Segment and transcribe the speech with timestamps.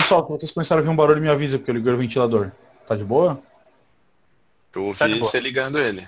[0.00, 2.50] Pessoal, quando vocês começaram a ouvir um barulho, me avisa, porque eu liguei o ventilador.
[2.88, 3.42] Tá de boa?
[4.74, 6.06] Eu ouvi Tá você ligando ele.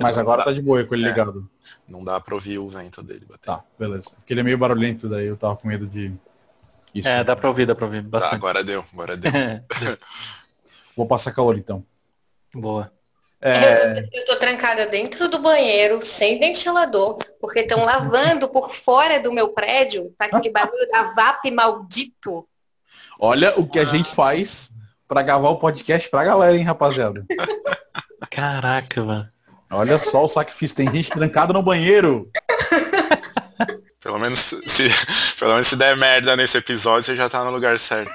[0.00, 1.08] Mas Não agora dá- tá de boa com ele É.
[1.08, 1.48] ligado.
[1.86, 3.44] Não dá pra ouvir o vento dele bater.
[3.46, 4.10] Tá, beleza.
[4.16, 6.12] Porque ele é meio barulhento, daí eu tava com medo de...
[6.94, 7.06] Isso.
[7.08, 8.34] É, dá pra ouvir, dá pra ouvir Tá, bastante.
[8.34, 9.30] agora deu, agora deu.
[10.96, 11.84] Vou passar calor, então.
[12.54, 12.90] Boa.
[13.40, 19.20] É, Eu, eu tô trancada dentro do banheiro, sem ventilador, porque estão lavando por fora
[19.20, 22.46] do meu prédio, tá aquele barulho da VAP maldito.
[23.22, 24.72] Olha o que a gente faz
[25.06, 27.24] pra gravar o podcast pra galera, hein, rapaziada.
[28.28, 29.28] Caraca, mano.
[29.70, 30.76] Olha só o sacrifício.
[30.76, 32.28] Tem gente trancada no banheiro.
[34.02, 34.88] Pelo menos se,
[35.38, 38.10] pelo menos se der merda nesse episódio, você já tá no lugar certo.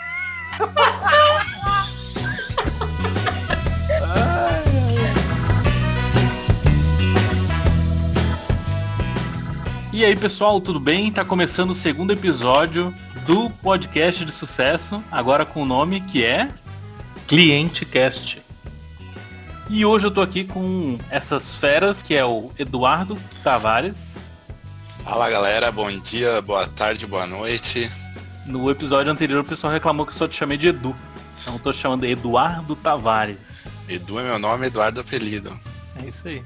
[9.93, 11.11] E aí, pessoal, tudo bem?
[11.11, 12.93] Tá começando o segundo episódio
[13.27, 16.47] do podcast de sucesso, agora com o nome que é
[17.27, 18.41] Cliente Cast.
[19.69, 24.15] E hoje eu tô aqui com essas feras, que é o Eduardo Tavares.
[25.03, 27.91] Fala galera, bom dia, boa tarde, boa noite.
[28.45, 30.95] No episódio anterior o pessoal reclamou que eu só te chamei de Edu.
[31.41, 33.37] Então eu tô chamando de Eduardo Tavares.
[33.89, 35.51] Edu é meu nome, Eduardo apelido.
[36.01, 36.41] É isso aí.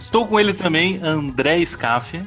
[0.00, 2.22] Estou com ele também, André Scaff.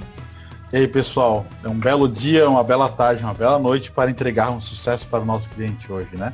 [0.72, 4.52] E aí, pessoal, é um belo dia, uma bela tarde, uma bela noite para entregar
[4.52, 6.32] um sucesso para o nosso cliente hoje, né?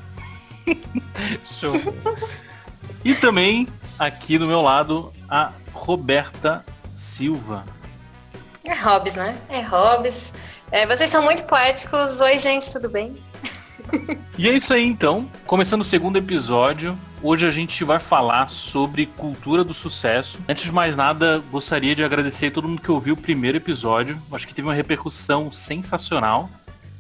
[1.58, 1.72] Show.
[3.04, 3.66] e também,
[3.98, 6.66] aqui do meu lado, a Roberta
[6.98, 7.64] Silva.
[8.66, 9.38] É Hobbes, né?
[9.48, 10.34] É Hobbes.
[10.70, 12.20] É, vocês são muito poéticos.
[12.20, 13.16] Oi, gente, tudo bem?
[14.38, 16.98] E é isso aí então, começando o segundo episódio.
[17.24, 20.38] Hoje a gente vai falar sobre cultura do sucesso.
[20.48, 24.22] Antes de mais nada, gostaria de agradecer a todo mundo que ouviu o primeiro episódio.
[24.32, 26.50] Acho que teve uma repercussão sensacional.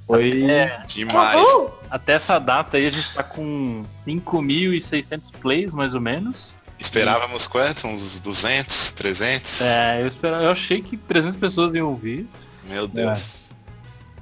[0.08, 0.45] Foi.
[0.88, 1.39] Demais.
[1.39, 1.72] Uhul!
[1.89, 6.55] Até essa data aí a gente tá com 5.600 plays, mais ou menos.
[6.80, 7.88] Esperávamos quanto?
[7.88, 9.61] Uns 200, 300?
[9.61, 12.27] É, eu, esperava, eu achei que 300 pessoas iam ouvir.
[12.67, 13.45] Meu Deus.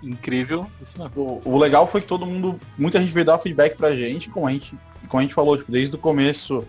[0.03, 0.69] Incrível.
[0.81, 1.41] Isso mesmo.
[1.45, 4.47] O, o legal foi que todo mundo, muita gente veio dar feedback pra gente, como
[4.47, 4.77] a gente,
[5.07, 6.65] como a gente falou, tipo, desde o começo,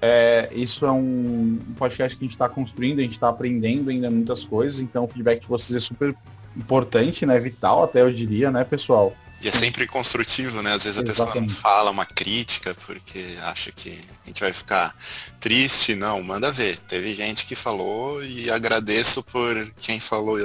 [0.00, 3.90] é, isso é um, um podcast que a gente está construindo, a gente está aprendendo
[3.90, 6.14] ainda muitas coisas, então o feedback de vocês é super
[6.56, 7.38] importante, né?
[7.40, 9.14] Vital até eu diria, né, pessoal?
[9.40, 10.72] E é sempre construtivo, né?
[10.72, 11.54] Às vezes a pessoa não Exatamente.
[11.54, 14.96] fala uma crítica porque acha que a gente vai ficar
[15.38, 15.94] triste.
[15.94, 16.76] Não, manda ver.
[16.80, 20.40] Teve gente que falou e agradeço por quem falou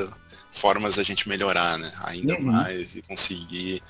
[0.53, 1.91] formas da gente melhorar, né?
[2.03, 2.43] Ainda Uhum.
[2.51, 3.81] mais e conseguir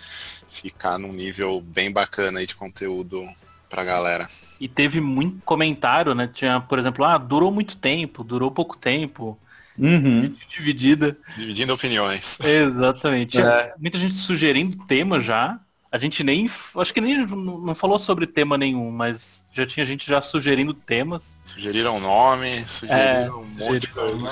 [0.49, 3.25] ficar num nível bem bacana aí de conteúdo
[3.69, 4.27] pra galera.
[4.59, 6.27] E teve muito comentário, né?
[6.31, 9.37] Tinha, por exemplo, ah, durou muito tempo, durou pouco tempo.
[9.77, 10.33] Uhum.
[10.49, 11.17] Dividida.
[11.35, 12.37] Dividindo opiniões.
[12.39, 13.31] Exatamente.
[13.31, 13.73] Tinha É.
[13.79, 15.59] muita gente sugerindo tema já.
[15.91, 16.49] A gente nem.
[16.77, 21.33] Acho que nem não falou sobre tema nenhum, mas já tinha gente já sugerindo temas.
[21.45, 24.31] Sugeriram nome, sugeriram um monte de coisa.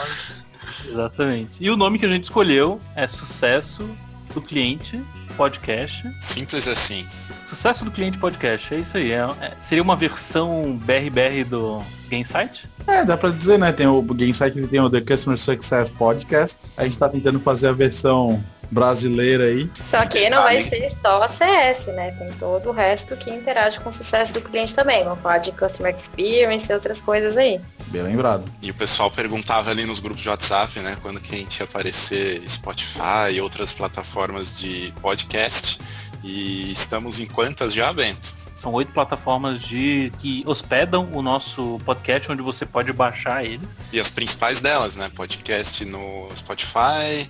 [0.89, 1.57] Exatamente.
[1.59, 3.89] E o nome que a gente escolheu é Sucesso
[4.33, 5.01] do Cliente
[5.35, 6.03] Podcast.
[6.21, 7.05] Simples assim.
[7.45, 9.11] Sucesso do Cliente Podcast, é isso aí.
[9.11, 12.69] É- é- seria uma versão BRBR do Gamesite?
[12.87, 13.71] É, dá pra dizer, né?
[13.71, 14.01] Tem o
[14.61, 16.57] que tem o The Customer Success Podcast.
[16.77, 19.69] A gente tá tentando fazer a versão brasileira aí.
[19.83, 22.11] Só que não vai ser só CS, né?
[22.11, 25.03] Tem todo o resto que interage com o sucesso do cliente também.
[25.03, 27.59] Vamos falar de Customer Experience e outras coisas aí.
[27.87, 28.45] Bem lembrado.
[28.61, 31.65] E o pessoal perguntava ali nos grupos de WhatsApp, né, quando que a gente ia
[31.65, 35.77] aparecer Spotify e outras plataformas de podcast.
[36.23, 38.33] E estamos em quantas já, Bento?
[38.55, 43.79] São oito plataformas de que hospedam o nosso podcast, onde você pode baixar eles.
[43.91, 45.09] E as principais delas, né?
[45.13, 47.27] Podcast no Spotify.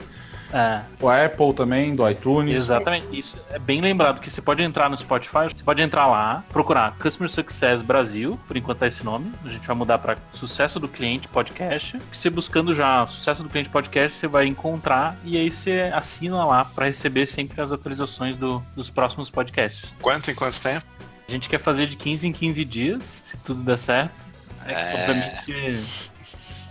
[0.53, 2.55] É, O Apple também, do iTunes.
[2.55, 3.07] exatamente.
[3.17, 6.97] Isso é bem lembrado que você pode entrar no Spotify, você pode entrar lá, procurar
[6.97, 9.31] Customer Success Brasil, por enquanto é esse nome.
[9.45, 11.97] A gente vai mudar para Sucesso do Cliente Podcast.
[12.11, 16.43] Que você buscando já Sucesso do Cliente Podcast, você vai encontrar e aí você assina
[16.45, 19.93] lá para receber sempre as atualizações do- dos próximos podcasts.
[20.01, 20.85] Quanto em quanto tempo?
[21.27, 24.27] A gente quer fazer de 15 em 15 dias, se tudo der certo.
[24.65, 24.93] É, É.
[24.95, 26.11] Obviamente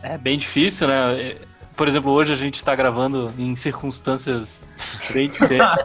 [0.02, 1.37] é bem difícil, né?
[1.80, 4.60] Por exemplo, hoje a gente está gravando em circunstâncias
[5.14, 5.82] bem diferentes.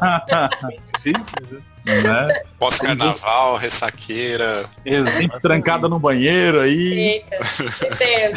[1.01, 1.51] difíceis,
[1.85, 2.01] né?
[2.01, 2.41] Né?
[2.59, 4.65] Pós-carnaval, ressaqueira.
[4.83, 5.39] Exatamente.
[5.39, 7.23] Trancada no banheiro aí.
[7.23, 7.37] Eita.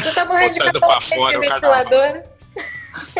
[0.01, 2.23] Tu tá morrendo de pra fora o ventilador.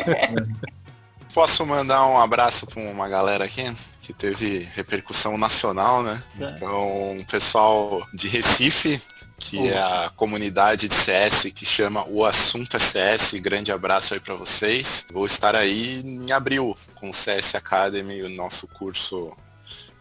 [1.33, 3.69] Posso mandar um abraço para uma galera aqui
[4.01, 6.23] que teve repercussão nacional, né?
[6.39, 6.45] É.
[6.45, 9.01] Então, o pessoal de Recife,
[9.49, 14.19] que é a comunidade de CS que chama O Assunto é CS, grande abraço aí
[14.19, 15.07] para vocês.
[15.11, 19.31] Vou estar aí em abril com o CS Academy, o nosso curso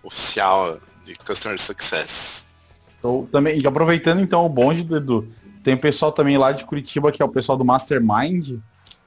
[0.02, 2.44] oficial de Customer Success.
[2.98, 5.26] Então, também, aproveitando então o bonde Edu,
[5.64, 8.58] tem o pessoal também lá de Curitiba, que é o pessoal do Mastermind,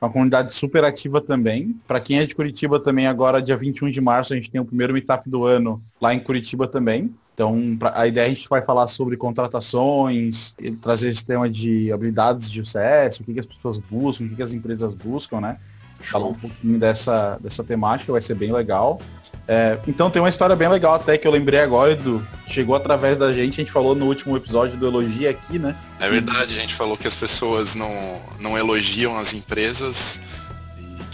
[0.01, 1.79] uma comunidade super ativa também.
[1.87, 4.65] Para quem é de Curitiba também, agora dia 21 de março, a gente tem o
[4.65, 7.13] primeiro meetup do ano lá em Curitiba também.
[7.33, 11.91] Então, pra, a ideia é a gente vai falar sobre contratações, trazer esse tema de
[11.91, 15.41] habilidades de sucesso, o que, que as pessoas buscam, o que, que as empresas buscam,
[15.41, 15.57] né?
[15.99, 18.99] Falar um pouquinho dessa, dessa temática, vai ser bem legal.
[19.47, 23.17] É, então tem uma história bem legal até que eu lembrei agora, do chegou através
[23.17, 25.75] da gente, a gente falou no último episódio do Elogia aqui, né?
[25.99, 27.91] É verdade, a gente falou que as pessoas não,
[28.39, 30.19] não elogiam as empresas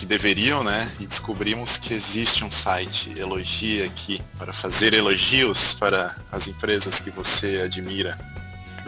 [0.07, 0.91] deveriam, né?
[0.99, 7.11] E descobrimos que existe um site Elogia aqui para fazer elogios para as empresas que
[7.11, 8.17] você admira.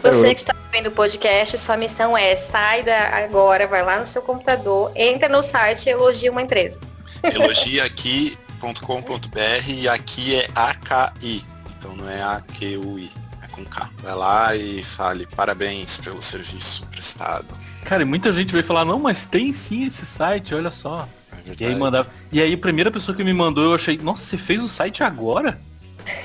[0.02, 4.06] Você que está vendo o podcast, sua missão é sai da agora, vai lá no
[4.06, 6.80] seu computador, entra no site e elogia uma empresa.
[7.22, 11.44] Elogia aqui com.br e aqui é AKI,
[11.76, 13.10] então não é AQUI,
[13.60, 13.90] com K.
[14.02, 17.46] Vai lá e fale parabéns pelo serviço prestado.
[17.84, 21.08] Cara, e muita gente vai falar, não, mas tem sim esse site, olha só.
[21.46, 22.10] É e aí mandava.
[22.32, 25.02] E aí a primeira pessoa que me mandou, eu achei, nossa, você fez o site
[25.02, 25.60] agora?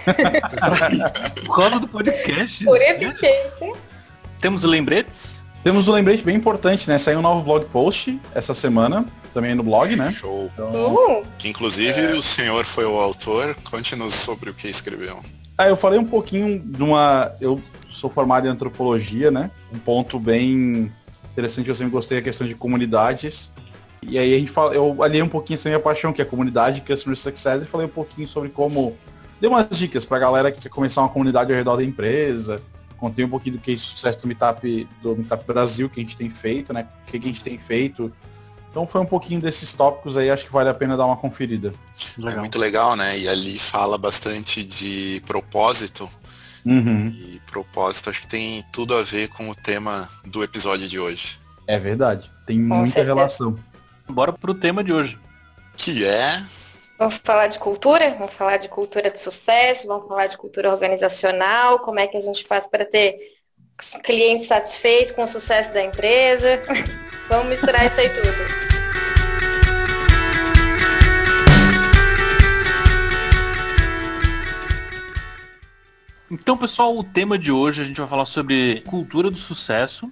[1.46, 2.64] Por causa do podcast.
[2.64, 3.74] Por eficiência.
[4.40, 5.36] Temos lembretes?
[5.64, 6.98] Temos um lembrete bem importante, né?
[6.98, 10.12] Saiu um novo blog post essa semana também no blog, né?
[10.12, 10.50] Show.
[10.54, 11.26] Então, uh.
[11.38, 12.14] Que inclusive é...
[12.14, 13.56] o senhor foi o autor.
[13.64, 15.22] Conte-nos sobre o que escreveu.
[15.58, 17.34] Ah, eu falei um pouquinho de uma.
[17.40, 19.50] Eu sou formado em antropologia, né?
[19.74, 20.92] Um ponto bem
[21.32, 23.54] interessante, eu sempre gostei da questão de comunidades.
[24.02, 26.28] E aí a gente fala, eu aliei um pouquinho essa minha paixão, que é a
[26.28, 28.96] comunidade Customer Success, e falei um pouquinho sobre como.
[29.40, 32.62] Dei umas dicas pra galera que quer começar uma comunidade ao redor da empresa.
[32.98, 36.18] Contei um pouquinho do que é sucesso do Meetup, do Meetup Brasil que a gente
[36.18, 36.88] tem feito, né?
[37.04, 38.12] O que a gente tem feito
[38.76, 41.72] então foi um pouquinho desses tópicos aí, acho que vale a pena dar uma conferida.
[42.18, 42.34] Legal.
[42.34, 43.18] É muito legal, né?
[43.18, 46.10] E ali fala bastante de propósito.
[46.66, 47.08] Uhum.
[47.08, 51.40] E propósito acho que tem tudo a ver com o tema do episódio de hoje.
[51.66, 52.30] É verdade.
[52.46, 53.16] Tem com muita certeza.
[53.16, 53.58] relação.
[54.10, 55.18] Bora pro tema de hoje.
[55.78, 56.44] Que é.
[57.00, 61.80] Vamos falar de cultura, vamos falar de cultura de sucesso, vamos falar de cultura organizacional,
[61.80, 63.18] como é que a gente faz para ter
[64.04, 66.62] cliente satisfeito com o sucesso da empresa.
[67.30, 68.66] vamos misturar isso aí tudo.
[76.30, 80.12] Então, pessoal, o tema de hoje a gente vai falar sobre cultura do sucesso.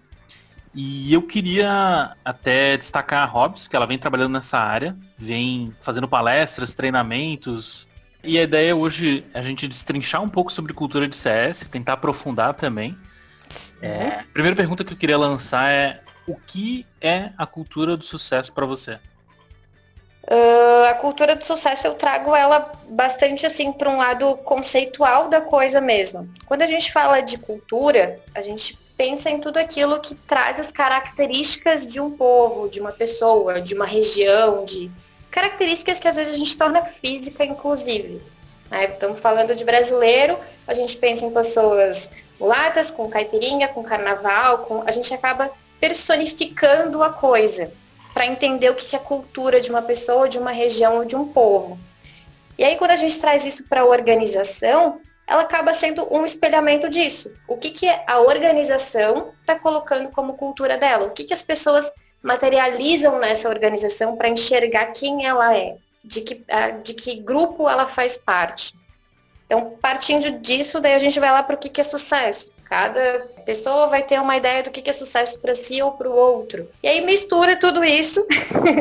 [0.75, 6.07] E eu queria até destacar a Hobbs, que ela vem trabalhando nessa área, vem fazendo
[6.07, 7.87] palestras, treinamentos.
[8.23, 11.93] E a ideia hoje é a gente destrinchar um pouco sobre cultura de CS, tentar
[11.93, 12.97] aprofundar também.
[13.81, 18.03] É, a primeira pergunta que eu queria lançar é o que é a cultura do
[18.03, 18.99] sucesso para você?
[20.25, 25.41] Uh, a cultura do sucesso eu trago ela bastante assim para um lado conceitual da
[25.41, 26.29] coisa mesmo.
[26.45, 30.71] Quando a gente fala de cultura, a gente pensa em tudo aquilo que traz as
[30.71, 34.89] características de um povo, de uma pessoa, de uma região, de
[35.29, 38.21] características que às vezes a gente torna física, inclusive.
[38.71, 38.85] Né?
[38.85, 42.09] Estamos falando de brasileiro, a gente pensa em pessoas
[42.43, 44.83] mulatas, com caipirinha, com carnaval, com...
[44.85, 45.49] a gente acaba
[45.79, 47.71] personificando a coisa
[48.13, 51.25] para entender o que é cultura de uma pessoa, de uma região ou de um
[51.25, 51.79] povo.
[52.57, 56.89] E aí, quando a gente traz isso para a organização, ela acaba sendo um espelhamento
[56.89, 57.31] disso.
[57.47, 61.05] O que, que a organização está colocando como cultura dela?
[61.05, 66.45] O que, que as pessoas materializam nessa organização para enxergar quem ela é, de que,
[66.83, 68.73] de que grupo ela faz parte.
[69.53, 72.51] Então, partindo disso, daí a gente vai lá para o que, que é sucesso.
[72.65, 76.15] Cada pessoa vai ter uma ideia do que é sucesso para si ou para o
[76.15, 76.67] outro.
[76.81, 78.25] E aí mistura tudo isso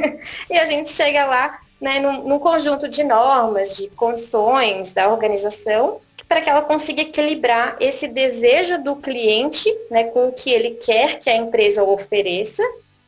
[0.49, 6.01] e a gente chega lá né, num, num conjunto de normas, de condições da organização
[6.27, 11.19] para que ela consiga equilibrar esse desejo do cliente né, com o que ele quer
[11.19, 12.63] que a empresa ofereça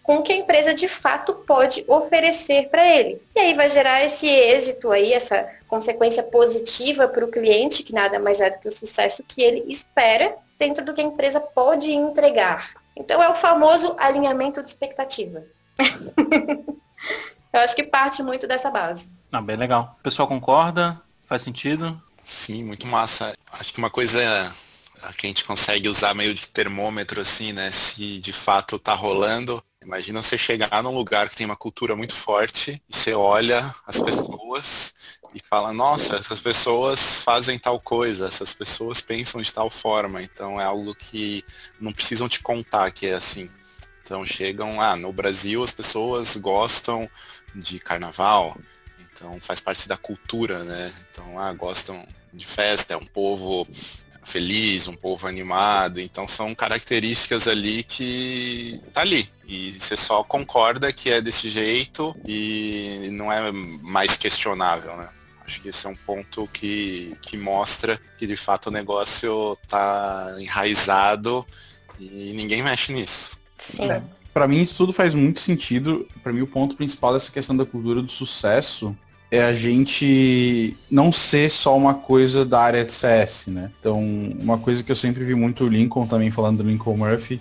[0.04, 3.20] com o que a empresa de fato pode oferecer para ele.
[3.34, 8.18] E aí vai gerar esse êxito aí, essa consequência positiva para o cliente, que nada
[8.18, 11.90] mais é do que o sucesso que ele espera dentro do que a empresa pode
[11.90, 12.74] entregar.
[12.94, 15.42] Então é o famoso alinhamento de expectativa.
[17.52, 19.08] Eu acho que parte muito dessa base.
[19.32, 19.96] Ah, bem legal.
[20.00, 21.00] O pessoal concorda?
[21.24, 21.98] Faz sentido?
[22.22, 23.32] Sim, muito massa.
[23.52, 24.20] Acho que uma coisa
[25.16, 27.70] que a gente consegue usar meio de termômetro assim, né?
[27.70, 29.62] Se de fato tá rolando.
[29.84, 34.00] Imagina você chegar num lugar que tem uma cultura muito forte e você olha as
[34.00, 34.94] pessoas
[35.34, 40.60] e fala, nossa, essas pessoas fazem tal coisa, essas pessoas pensam de tal forma, então
[40.60, 41.44] é algo que
[41.78, 43.50] não precisam te contar que é assim.
[44.02, 47.08] Então chegam, ah, no Brasil as pessoas gostam
[47.54, 48.56] de carnaval,
[49.12, 50.92] então faz parte da cultura, né?
[51.10, 53.66] Então, ah, gostam de festa, é um povo
[54.24, 56.00] feliz, um povo animado.
[56.00, 59.28] Então são características ali que tá ali.
[59.46, 65.08] E você só concorda que é desse jeito e não é mais questionável, né?
[65.46, 70.34] Acho que esse é um ponto que, que mostra que de fato o negócio tá
[70.38, 71.46] enraizado
[72.00, 73.38] e ninguém mexe nisso.
[73.58, 73.90] Sim.
[73.90, 74.02] É,
[74.32, 76.08] para mim isso tudo faz muito sentido.
[76.22, 78.96] Para mim o ponto principal dessa questão da cultura do sucesso
[79.34, 83.70] é a gente não ser só uma coisa da área de CS, né?
[83.80, 84.00] Então,
[84.38, 87.40] uma coisa que eu sempre vi muito o Lincoln também falando do Lincoln Murphy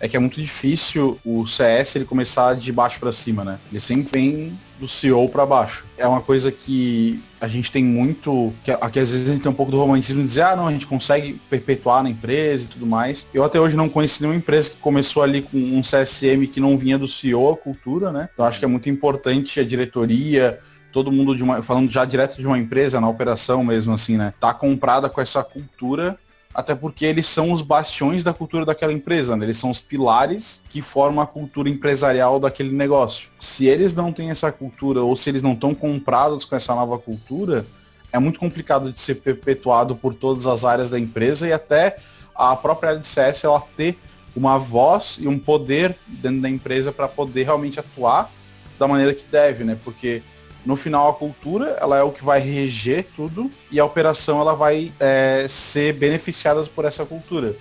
[0.00, 3.58] é que é muito difícil o CS ele começar de baixo para cima, né?
[3.70, 5.84] Ele sempre vem do CEO para baixo.
[5.96, 9.54] É uma coisa que a gente tem muito, que às vezes a gente tem um
[9.54, 12.86] pouco do romantismo de dizer, ah, não, a gente consegue perpetuar na empresa e tudo
[12.86, 13.26] mais.
[13.32, 16.76] Eu até hoje não conheci nenhuma empresa que começou ali com um CSM que não
[16.76, 18.28] vinha do CEO, a cultura, né?
[18.32, 20.58] Então acho que é muito importante a diretoria,
[20.94, 24.32] todo mundo de uma, falando já direto de uma empresa, na operação mesmo assim, né?
[24.38, 26.16] Tá comprada com essa cultura,
[26.54, 29.44] até porque eles são os bastiões da cultura daquela empresa, né?
[29.44, 33.28] Eles são os pilares que formam a cultura empresarial daquele negócio.
[33.40, 36.96] Se eles não têm essa cultura ou se eles não estão comprados com essa nova
[36.96, 37.66] cultura,
[38.12, 41.96] é muito complicado de ser perpetuado por todas as áreas da empresa e até
[42.32, 43.98] a própria área de CS ela ter
[44.36, 48.30] uma voz e um poder dentro da empresa para poder realmente atuar
[48.78, 49.76] da maneira que deve, né?
[49.84, 50.22] Porque
[50.64, 54.54] no final, a cultura ela é o que vai reger tudo e a operação ela
[54.54, 57.54] vai é, ser beneficiada por essa cultura.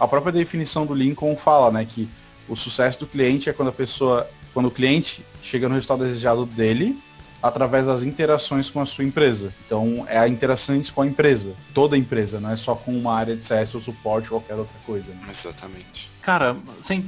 [0.00, 2.08] A própria definição do Lincoln fala, né, que
[2.48, 6.46] o sucesso do cliente é quando a pessoa, quando o cliente chega no resultado desejado
[6.46, 6.98] dele
[7.42, 9.52] através das interações com a sua empresa.
[9.66, 13.14] Então, é a interação com a empresa, toda a empresa, não é só com uma
[13.14, 15.10] área de CS ou suporte ou qualquer outra coisa.
[15.10, 15.26] Né?
[15.30, 16.10] Exatamente.
[16.22, 17.04] Cara, sem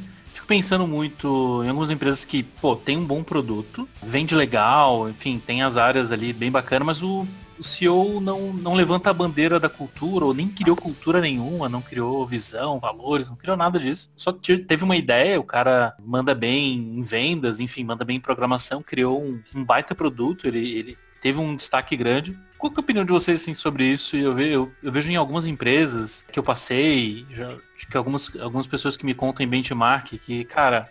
[0.49, 5.63] pensando muito em algumas empresas que, pô, tem um bom produto, vende legal, enfim, tem
[5.63, 7.29] as áreas ali bem bacana, mas o,
[7.59, 11.83] o CEO não, não levanta a bandeira da cultura, ou nem criou cultura nenhuma, não
[11.83, 14.11] criou visão, valores, não criou nada disso.
[14.17, 18.83] Só teve uma ideia, o cara manda bem em vendas, enfim, manda bem em programação,
[18.83, 22.39] criou um, um baita produto, ele, ele teve um destaque grande.
[22.57, 24.17] Qual é a opinião de vocês assim, sobre isso?
[24.17, 27.55] Eu, eu, eu, vejo em algumas empresas que eu passei, já,
[27.87, 30.91] que algumas, algumas pessoas que me contam em benchmark, que, cara,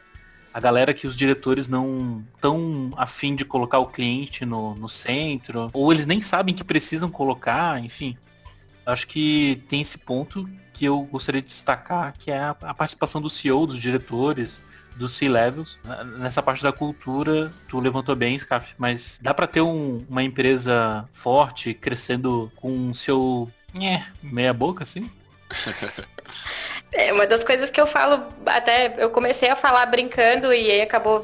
[0.53, 5.69] a galera que os diretores não tão afim de colocar o cliente no, no centro,
[5.73, 8.17] ou eles nem sabem que precisam colocar, enfim.
[8.85, 13.21] Acho que tem esse ponto que eu gostaria de destacar, que é a, a participação
[13.21, 14.59] do CEO, dos diretores,
[14.95, 15.79] dos C-levels.
[16.17, 21.07] Nessa parte da cultura, tu levantou bem, Scaf, mas dá para ter um, uma empresa
[21.13, 25.09] forte, crescendo com seu é, meia boca, assim?
[26.91, 30.81] É, uma das coisas que eu falo, até eu comecei a falar brincando e aí
[30.81, 31.21] acabou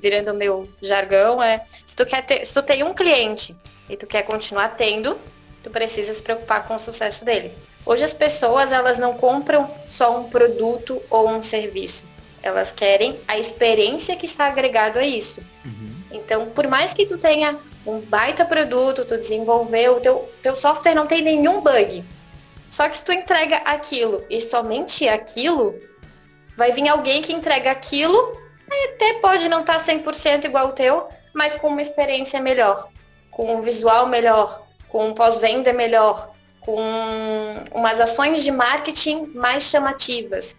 [0.00, 3.56] virando meu jargão, é se tu, quer ter, se tu tem um cliente
[3.88, 5.18] e tu quer continuar tendo,
[5.62, 7.52] tu precisa se preocupar com o sucesso dele.
[7.84, 12.04] Hoje as pessoas, elas não compram só um produto ou um serviço.
[12.42, 15.40] Elas querem a experiência que está agregado a isso.
[15.64, 15.90] Uhum.
[16.10, 21.06] Então, por mais que tu tenha um baita produto, tu desenvolveu, teu, teu software não
[21.06, 22.04] tem nenhum bug.
[22.70, 25.74] Só que se tu entrega aquilo e somente aquilo,
[26.56, 28.36] vai vir alguém que entrega aquilo,
[28.94, 32.88] até pode não estar tá 100% igual o teu, mas com uma experiência melhor,
[33.30, 36.80] com um visual melhor, com um pós-venda melhor, com
[37.72, 40.56] umas ações de marketing mais chamativas.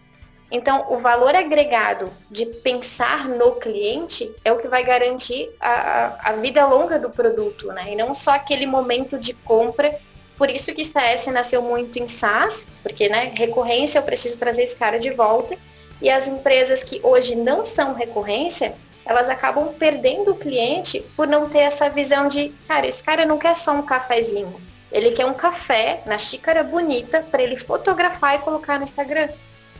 [0.50, 6.32] Então, o valor agregado de pensar no cliente é o que vai garantir a, a
[6.32, 7.92] vida longa do produto, né?
[7.92, 10.00] E não só aquele momento de compra.
[10.38, 14.76] Por isso que CS nasceu muito em SaaS, porque, né, recorrência eu preciso trazer esse
[14.76, 15.58] cara de volta.
[16.00, 21.48] E as empresas que hoje não são recorrência, elas acabam perdendo o cliente por não
[21.48, 24.60] ter essa visão de, cara, esse cara não quer só um cafezinho.
[24.92, 29.28] Ele quer um café na xícara bonita para ele fotografar e colocar no Instagram.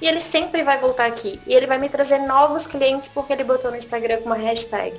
[0.01, 1.41] E ele sempre vai voltar aqui.
[1.47, 4.99] E ele vai me trazer novos clientes porque ele botou no Instagram com uma hashtag.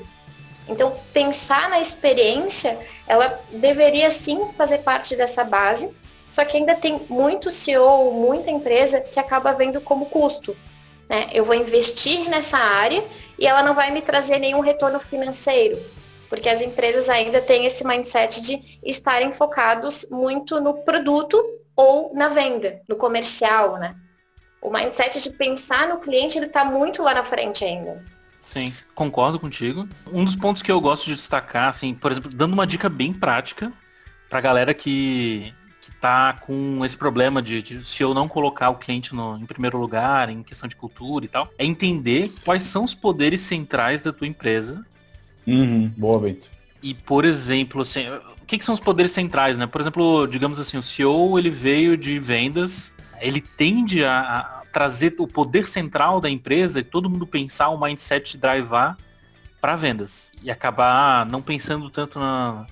[0.70, 5.90] Então, pensar na experiência, ela deveria sim fazer parte dessa base,
[6.32, 10.56] só que ainda tem muito CEO, muita empresa que acaba vendo como custo.
[11.10, 11.28] Né?
[11.34, 13.04] Eu vou investir nessa área
[13.38, 15.84] e ela não vai me trazer nenhum retorno financeiro,
[16.30, 21.44] porque as empresas ainda têm esse mindset de estarem focados muito no produto
[21.76, 23.96] ou na venda, no comercial, né?
[24.62, 28.04] o mindset de pensar no cliente, ele está muito lá na frente ainda.
[28.41, 29.88] Sim, concordo contigo.
[30.12, 33.13] Um dos pontos que eu gosto de destacar, assim, por exemplo, dando uma dica bem
[33.13, 33.72] prática
[34.29, 38.75] para galera que, que tá com esse problema de, de, se eu não colocar o
[38.75, 42.84] cliente no, em primeiro lugar, em questão de cultura e tal, é entender quais são
[42.84, 44.86] os poderes centrais da tua empresa.
[45.46, 46.50] Uhum, boa, Bento.
[46.81, 48.08] E, por exemplo, assim,
[48.41, 49.67] o que, que, são os poderes centrais, né?
[49.67, 55.16] Por exemplo, digamos assim, o CEO ele veio de vendas, ele tende a, a trazer
[55.18, 58.98] o poder central da empresa e todo mundo pensar o mindset drivar
[59.62, 62.66] para vendas e acabar não pensando tanto na,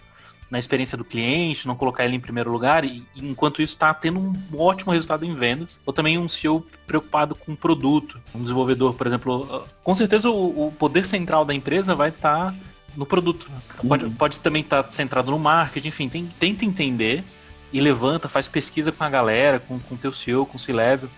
[0.50, 4.20] na experiência do cliente, não colocar ele em primeiro lugar, e enquanto isso está tendo
[4.20, 8.94] um ótimo resultado em vendas, ou também um CEO preocupado com o produto, um desenvolvedor,
[8.94, 12.56] por exemplo, com certeza o, o poder central da empresa vai estar tá
[12.96, 13.50] no produto.
[13.88, 17.24] Pode, pode também estar tá centrado no marketing, enfim, tem, tenta entender
[17.72, 21.10] e levanta, faz pesquisa com a galera, com o teu CEO, com o C-Level,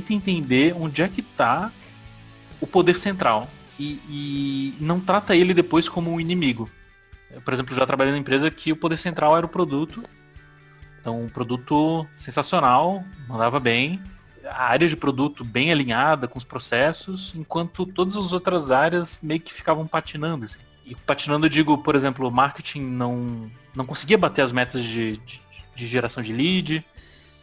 [0.00, 1.72] tenta entender onde é que está
[2.60, 3.48] o poder central
[3.78, 6.70] e, e não trata ele depois como um inimigo
[7.44, 10.02] por exemplo, já trabalhei numa empresa que o poder central era o produto.
[11.00, 14.02] Então, um produto sensacional, mandava bem.
[14.44, 19.40] A área de produto bem alinhada com os processos, enquanto todas as outras áreas meio
[19.40, 20.44] que ficavam patinando.
[20.44, 20.58] Assim.
[20.84, 25.42] E patinando, eu digo, por exemplo, marketing não, não conseguia bater as metas de, de,
[25.74, 26.84] de geração de lead,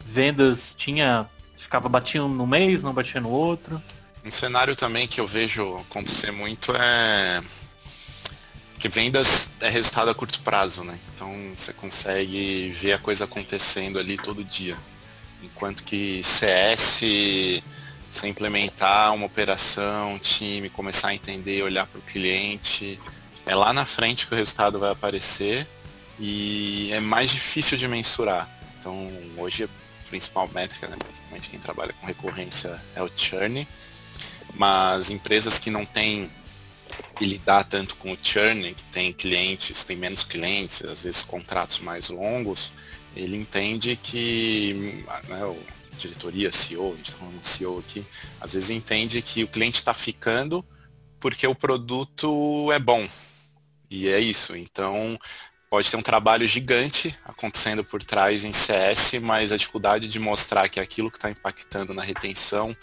[0.06, 1.30] vendas tinha.
[1.64, 3.82] Ficava batendo no mês, não batia no outro.
[4.24, 7.42] Um cenário também que eu vejo acontecer muito é
[8.78, 11.00] que vendas é resultado a curto prazo, né?
[11.14, 14.78] Então você consegue ver a coisa acontecendo ali todo dia.
[15.42, 17.02] Enquanto que CS,
[18.12, 23.00] você implementar uma operação, um time, começar a entender, olhar para o cliente,
[23.46, 25.68] é lá na frente que o resultado vai aparecer
[26.20, 28.50] e é mais difícil de mensurar.
[28.80, 29.83] Então hoje a
[30.14, 33.68] principal métrica, né, principalmente quem trabalha com recorrência, é o churn.
[34.54, 36.30] Mas empresas que não têm
[37.20, 41.80] e lidar tanto com o churn, que tem clientes, tem menos clientes, às vezes contratos
[41.80, 42.72] mais longos,
[43.16, 45.58] ele entende que né, o
[45.98, 48.06] diretoria, CEO, a gente está falando de CEO aqui,
[48.40, 50.64] às vezes entende que o cliente está ficando
[51.20, 53.08] porque o produto é bom.
[53.90, 54.56] E é isso.
[54.56, 55.18] Então,
[55.74, 60.70] pode ter um trabalho gigante acontecendo por trás em CS, mas a dificuldade de mostrar
[60.70, 62.78] que aquilo que está impactando na retenção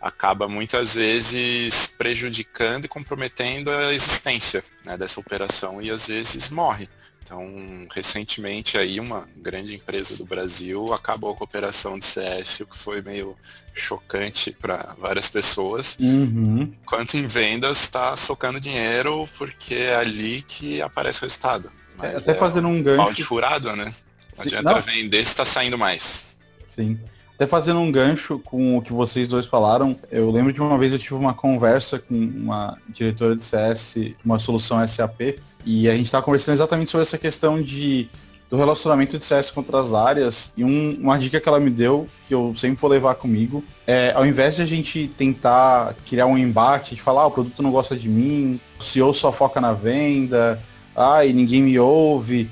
[0.00, 6.88] acaba muitas vezes prejudicando e comprometendo a existência né, dessa operação e às vezes morre.
[7.20, 7.44] Então,
[7.92, 12.78] recentemente aí uma grande empresa do Brasil acabou com a operação de CS, o que
[12.78, 13.36] foi meio
[13.74, 15.96] chocante para várias pessoas.
[15.98, 16.72] Uhum.
[16.80, 21.72] Enquanto em vendas está socando dinheiro porque é ali que aparece o resultado.
[21.96, 22.96] Mas Até é fazendo um gancho.
[22.98, 23.92] Balde furado, né?
[24.36, 24.82] Não adianta não.
[24.82, 26.36] vender se está saindo mais.
[26.66, 26.98] Sim.
[27.34, 30.92] Até fazendo um gancho com o que vocês dois falaram, eu lembro de uma vez
[30.92, 36.06] eu tive uma conversa com uma diretora de CS, uma solução SAP, e a gente
[36.06, 38.08] estava conversando exatamente sobre essa questão de
[38.48, 42.08] do relacionamento de CS com outras áreas e um, uma dica que ela me deu,
[42.24, 46.38] que eu sempre vou levar comigo, é ao invés de a gente tentar criar um
[46.38, 49.72] embate, de falar, ah, o produto não gosta de mim, o CEO só foca na
[49.72, 50.62] venda,
[50.96, 52.50] ai, ninguém me ouve.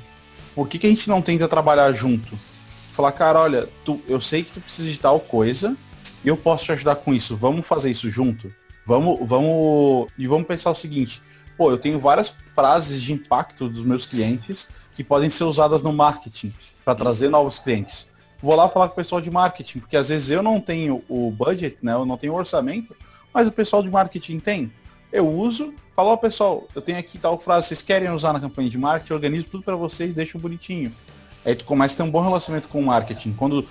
[0.54, 2.38] Por que, que a gente não tenta trabalhar junto?
[2.92, 5.76] Falar, cara, olha, tu, eu sei que tu precisa de tal coisa
[6.24, 7.36] e eu posso te ajudar com isso.
[7.36, 8.52] Vamos fazer isso junto?
[8.86, 10.08] Vamos, vamos.
[10.16, 11.20] E vamos pensar o seguinte,
[11.56, 15.92] pô, eu tenho várias frases de impacto dos meus clientes que podem ser usadas no
[15.92, 16.54] marketing
[16.84, 18.06] para trazer novos clientes.
[18.40, 21.30] Vou lá falar com o pessoal de marketing, porque às vezes eu não tenho o
[21.30, 21.94] budget, né?
[21.94, 22.94] Eu não tenho orçamento,
[23.32, 24.70] mas o pessoal de marketing tem
[25.14, 28.68] eu uso, falo, ó, pessoal, eu tenho aqui tal frase, vocês querem usar na campanha
[28.68, 30.92] de marketing, eu organizo tudo para vocês, deixo bonitinho.
[31.44, 33.32] Aí tu começa a ter um bom relacionamento com o marketing.
[33.34, 33.64] Quando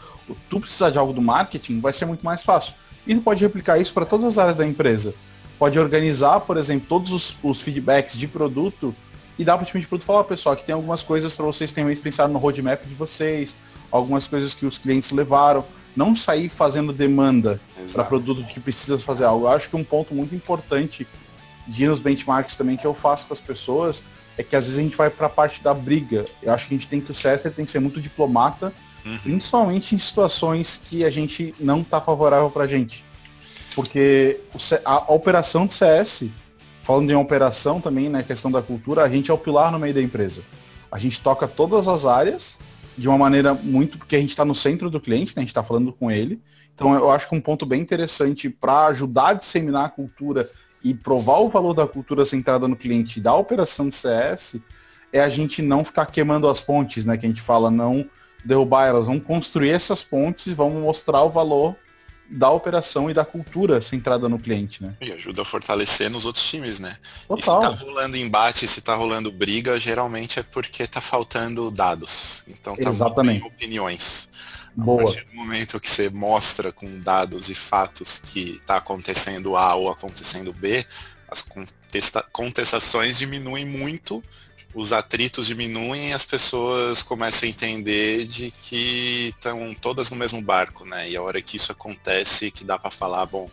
[0.49, 2.73] tu precisar de algo do marketing, vai ser muito mais fácil.
[3.05, 5.13] E tu pode replicar isso para todas as áreas da empresa.
[5.59, 8.95] Pode organizar, por exemplo, todos os, os feedbacks de produto
[9.37, 11.73] e dar para o time de produto falar, pessoal, que tem algumas coisas para vocês
[11.73, 13.53] terem pensar no roadmap de vocês,
[13.91, 15.65] algumas coisas que os clientes levaram.
[15.93, 17.59] Não sair fazendo demanda
[17.91, 19.45] para produto que precisa fazer algo.
[19.45, 21.05] Eu acho que um ponto muito importante
[21.67, 24.03] de nos benchmarks também que eu faço com as pessoas
[24.37, 26.25] é que às vezes a gente vai para a parte da briga.
[26.41, 28.73] Eu acho que a gente tem que o César tem que ser muito diplomata,
[29.05, 29.17] uhum.
[29.19, 33.03] principalmente em situações que a gente não está favorável para a gente.
[33.75, 34.39] Porque
[34.85, 36.25] a, a, operação de CS,
[36.83, 39.79] falando de uma operação também, né, questão da cultura, a gente é o pilar no
[39.79, 40.41] meio da empresa.
[40.91, 42.57] A gente toca todas as áreas
[42.97, 45.49] de uma maneira muito, porque a gente está no centro do cliente, né, a gente
[45.49, 46.41] está falando com ele.
[46.75, 50.49] Então eu acho que um ponto bem interessante para ajudar a disseminar a cultura
[50.83, 54.57] e provar o valor da cultura centrada no cliente da operação de CS
[55.11, 57.17] é a gente não ficar queimando as pontes, né?
[57.17, 58.09] Que a gente fala, não
[58.43, 61.75] derrubar elas, vamos construir essas pontes e vamos mostrar o valor
[62.29, 64.95] da operação e da cultura centrada no cliente, né?
[64.99, 66.97] E ajuda a fortalecer nos outros times, né?
[67.27, 67.37] Total.
[67.37, 72.43] E se tá rolando embate, se tá rolando briga, geralmente é porque tá faltando dados.
[72.47, 73.45] Então tá Exatamente.
[73.45, 74.29] opiniões.
[74.75, 75.01] Boa.
[75.01, 79.75] A partir do momento que você mostra com dados e fatos que está acontecendo A
[79.75, 80.85] ou acontecendo B,
[81.29, 84.23] as contesta contestações diminuem muito
[84.73, 90.41] os atritos diminuem e as pessoas começam a entender de que estão todas no mesmo
[90.41, 91.09] barco, né?
[91.09, 93.49] E a hora que isso acontece, que dá para falar, bom,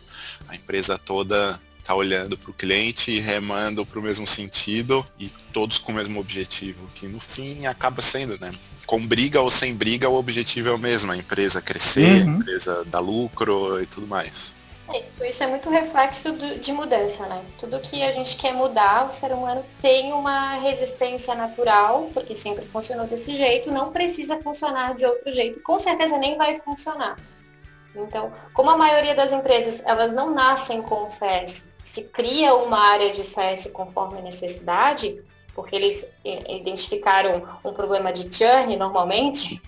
[0.47, 5.29] a empresa toda tá olhando para o cliente e remando para o mesmo sentido e
[5.51, 8.51] todos com o mesmo objetivo, que no fim acaba sendo, né?
[8.85, 12.35] Com briga ou sem briga, o objetivo é o mesmo, a empresa crescer, uhum.
[12.35, 14.53] a empresa dar lucro e tudo mais.
[14.93, 17.45] É isso, isso é muito reflexo do, de mudança, né?
[17.57, 22.65] Tudo que a gente quer mudar, o ser humano tem uma resistência natural, porque sempre
[22.65, 27.15] funcionou desse jeito, não precisa funcionar de outro jeito, com certeza nem vai funcionar.
[27.95, 32.79] Então, como a maioria das empresas, elas não nascem com o CS, se cria uma
[32.79, 35.21] área de CS conforme a necessidade,
[35.53, 39.61] porque eles identificaram um problema de churn normalmente,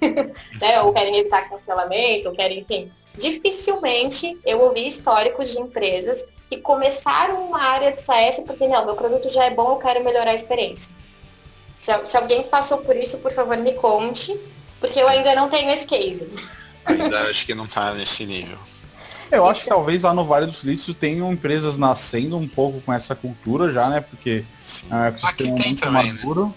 [0.00, 0.80] né?
[0.82, 2.90] ou querem evitar cancelamento, ou querem, enfim.
[3.16, 8.94] Dificilmente eu ouvi históricos de empresas que começaram uma área de CS porque, não, meu
[8.94, 10.94] produto já é bom, eu quero melhorar a experiência.
[11.74, 14.38] Se, se alguém passou por isso, por favor, me conte,
[14.78, 16.28] porque eu ainda não tenho esse case.
[16.84, 18.58] Ainda acho que não está nesse nível.
[19.30, 22.92] Eu acho que talvez lá no Vale do Silício tenham empresas nascendo um pouco com
[22.92, 24.00] essa cultura já, né?
[24.00, 24.44] Porque
[24.90, 26.12] é um Aqui tem muito também, né?
[26.12, 26.46] maduro.
[26.46, 26.54] Né?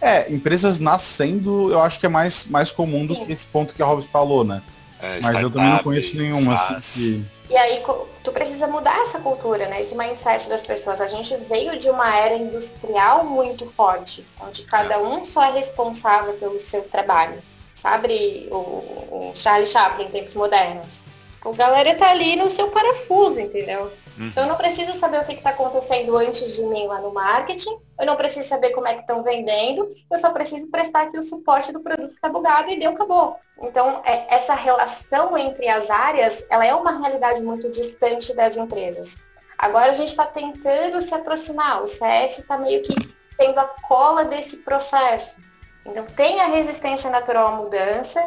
[0.00, 3.24] É, empresas nascendo, eu acho que é mais, mais comum do Sim.
[3.24, 4.62] que esse ponto que a Robin falou, né?
[5.00, 6.54] É, Mas eu também não conheço nenhuma.
[6.54, 7.54] Assim, que...
[7.54, 7.82] E aí
[8.22, 9.80] tu precisa mudar essa cultura, né?
[9.80, 11.00] Esse mindset das pessoas.
[11.00, 14.98] A gente veio de uma era industrial muito forte, onde cada é.
[14.98, 17.42] um só é responsável pelo seu trabalho.
[17.74, 21.00] Sabe o, o Charlie Chaplin em tempos modernos?
[21.44, 23.92] A galera tá ali no seu parafuso, entendeu?
[24.18, 24.26] Uhum.
[24.26, 27.78] Então eu não preciso saber o que está acontecendo antes de mim lá no marketing,
[27.98, 31.22] eu não preciso saber como é que estão vendendo, eu só preciso prestar aqui o
[31.22, 33.36] suporte do produto que está bugado e deu, acabou.
[33.60, 39.16] Então, é, essa relação entre as áreas, ela é uma realidade muito distante das empresas.
[39.56, 42.94] Agora a gente está tentando se aproximar, o CS está meio que
[43.36, 45.36] tendo a cola desse processo.
[45.84, 48.20] Então, tem a resistência natural à mudança,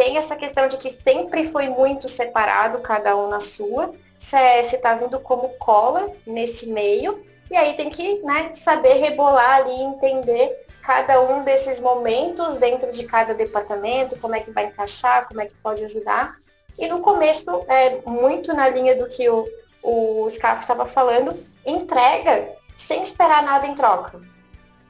[0.00, 3.92] tem essa questão de que sempre foi muito separado, cada um na sua.
[4.18, 7.22] CS está vindo como cola nesse meio.
[7.50, 13.04] E aí tem que né, saber rebolar ali, entender cada um desses momentos dentro de
[13.04, 16.34] cada departamento, como é que vai encaixar, como é que pode ajudar.
[16.78, 19.46] E no começo, é, muito na linha do que o,
[19.82, 24.18] o Scaf estava falando, entrega sem esperar nada em troca.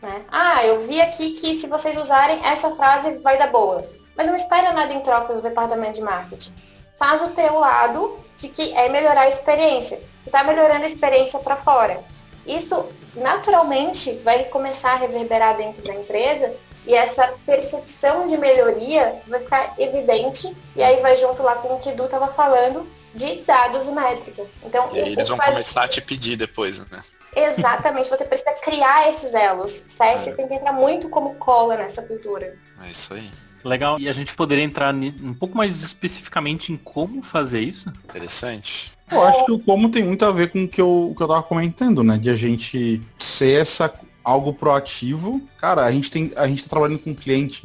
[0.00, 0.24] Né?
[0.30, 3.98] Ah, eu vi aqui que se vocês usarem essa frase vai dar boa.
[4.20, 6.52] Mas não espera nada em troca do departamento de marketing.
[6.94, 9.96] Faz o teu lado de que é melhorar a experiência.
[10.24, 12.04] Tu está melhorando a experiência para fora.
[12.46, 16.54] Isso naturalmente vai começar a reverberar dentro da empresa
[16.86, 21.78] e essa percepção de melhoria vai ficar evidente e aí vai junto lá com o
[21.78, 24.50] que o Du estava falando de dados e métricas.
[24.62, 25.48] Então, e aí eles vão faz...
[25.48, 27.00] começar a te pedir depois, né?
[27.34, 29.82] Exatamente, você precisa criar esses elos.
[29.88, 30.32] CS é.
[30.32, 32.54] tem que entrar muito como cola nessa cultura.
[32.84, 33.30] É isso aí.
[33.64, 33.98] Legal.
[33.98, 37.88] E a gente poderia entrar um pouco mais especificamente em como fazer isso?
[38.04, 38.92] Interessante.
[39.10, 41.22] Eu acho que o como tem muito a ver com o que eu, o que
[41.22, 42.16] eu tava comentando, né?
[42.16, 43.92] De a gente ser essa
[44.24, 45.42] algo proativo.
[45.58, 46.30] Cara, a gente tem.
[46.36, 47.64] A gente tá trabalhando com um cliente.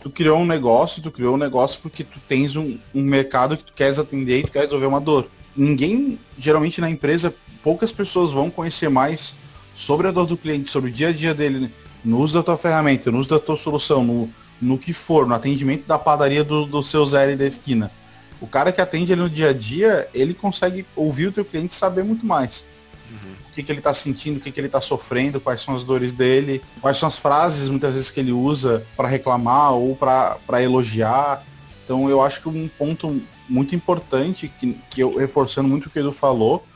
[0.00, 3.64] Tu criou um negócio, tu criou um negócio porque tu tens um, um mercado que
[3.64, 5.28] tu queres atender e tu quer resolver uma dor.
[5.56, 9.34] Ninguém, geralmente na empresa, poucas pessoas vão conhecer mais
[9.74, 11.70] sobre a dor do cliente, sobre o dia a dia dele, né?
[12.04, 15.34] no uso da tua ferramenta, no uso da tua solução, no, no que for, no
[15.34, 17.90] atendimento da padaria do, do seu Zé da esquina.
[18.40, 21.74] O cara que atende ele no dia a dia, ele consegue ouvir o teu cliente
[21.74, 22.64] saber muito mais.
[23.10, 23.32] Uhum.
[23.48, 25.84] O que, que ele está sentindo, o que, que ele está sofrendo, quais são as
[25.84, 30.62] dores dele, quais são as frases muitas vezes que ele usa para reclamar ou para
[30.62, 31.42] elogiar.
[31.82, 35.98] Então eu acho que um ponto muito importante, que, que eu reforçando muito o que
[35.98, 36.66] ele falou,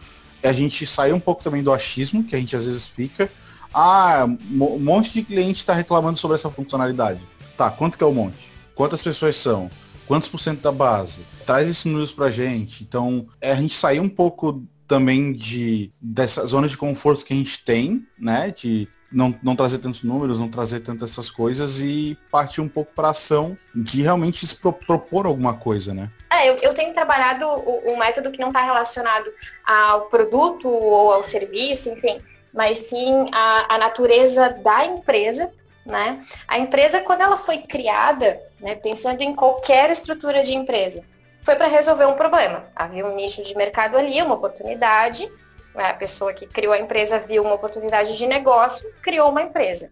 [0.42, 3.30] é a gente sair um pouco também do achismo, que a gente às vezes fica.
[3.72, 7.20] Ah, um monte de cliente está reclamando sobre essa funcionalidade
[7.60, 8.50] tá, quanto que é o monte?
[8.74, 9.70] Quantas pessoas são?
[10.06, 11.26] Quantos por cento da base?
[11.44, 12.82] Traz esses números pra gente.
[12.82, 17.36] Então, é a gente sair um pouco também de dessa zona de conforto que a
[17.36, 18.52] gente tem, né?
[18.56, 22.92] De não, não trazer tantos números, não trazer tantas essas coisas e partir um pouco
[22.94, 26.10] para ação de realmente se pro, propor alguma coisa, né?
[26.32, 27.46] É, eu, eu tenho trabalhado
[27.84, 29.30] um método que não está relacionado
[29.66, 32.20] ao produto ou ao serviço, enfim,
[32.54, 35.52] mas sim a, a natureza da empresa
[35.90, 36.24] né?
[36.48, 41.02] A empresa, quando ela foi criada, né, pensando em qualquer estrutura de empresa,
[41.42, 42.64] foi para resolver um problema.
[42.74, 45.30] Havia um nicho de mercado ali, uma oportunidade.
[45.74, 45.90] Né?
[45.90, 49.90] A pessoa que criou a empresa viu uma oportunidade de negócio, criou uma empresa.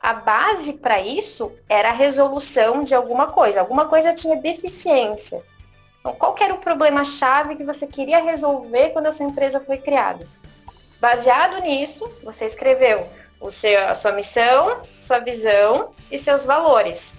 [0.00, 3.60] A base para isso era a resolução de alguma coisa.
[3.60, 5.42] Alguma coisa tinha deficiência.
[6.00, 10.26] Então, qual era o problema-chave que você queria resolver quando a sua empresa foi criada?
[10.98, 13.06] Baseado nisso, você escreveu
[13.40, 17.14] O seu, a sua missão, sua visão e seus valores.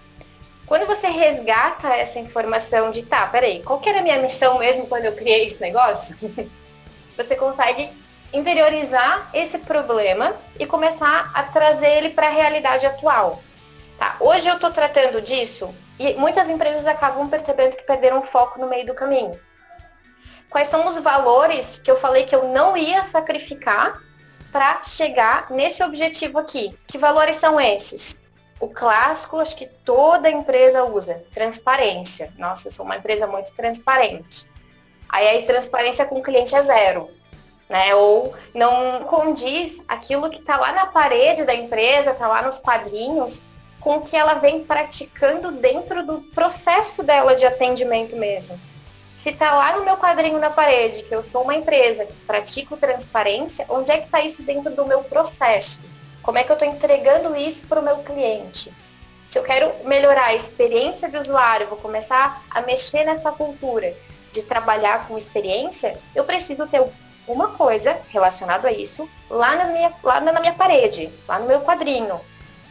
[0.65, 4.87] Quando você resgata essa informação de, tá, peraí, qual que era a minha missão mesmo
[4.87, 6.15] quando eu criei esse negócio?
[7.17, 7.91] você consegue
[8.33, 13.41] interiorizar esse problema e começar a trazer ele para a realidade atual.
[13.99, 14.15] Tá?
[14.19, 18.85] Hoje eu estou tratando disso e muitas empresas acabam percebendo que perderam foco no meio
[18.85, 19.39] do caminho.
[20.49, 24.01] Quais são os valores que eu falei que eu não ia sacrificar
[24.51, 26.75] para chegar nesse objetivo aqui?
[26.87, 28.17] Que valores são esses?
[28.59, 32.31] O clássico, acho que toda empresa usa, transparência.
[32.37, 34.47] Nossa, eu sou uma empresa muito transparente.
[35.09, 37.09] Aí, aí transparência com o cliente é zero
[37.71, 37.95] né?
[37.95, 43.41] Ou não condiz aquilo que está lá na parede da empresa, está lá nos quadrinhos,
[43.79, 48.59] com o que ela vem praticando dentro do processo dela de atendimento mesmo.
[49.21, 52.75] Se está lá no meu quadrinho na parede, que eu sou uma empresa que pratico
[52.75, 55.79] transparência, onde é que está isso dentro do meu processo?
[56.23, 58.73] Como é que eu estou entregando isso para o meu cliente?
[59.27, 63.95] Se eu quero melhorar a experiência de usuário, vou começar a mexer nessa cultura
[64.31, 66.83] de trabalhar com experiência, eu preciso ter
[67.27, 71.61] uma coisa relacionada a isso lá, nas minha, lá na minha parede, lá no meu
[71.61, 72.19] quadrinho,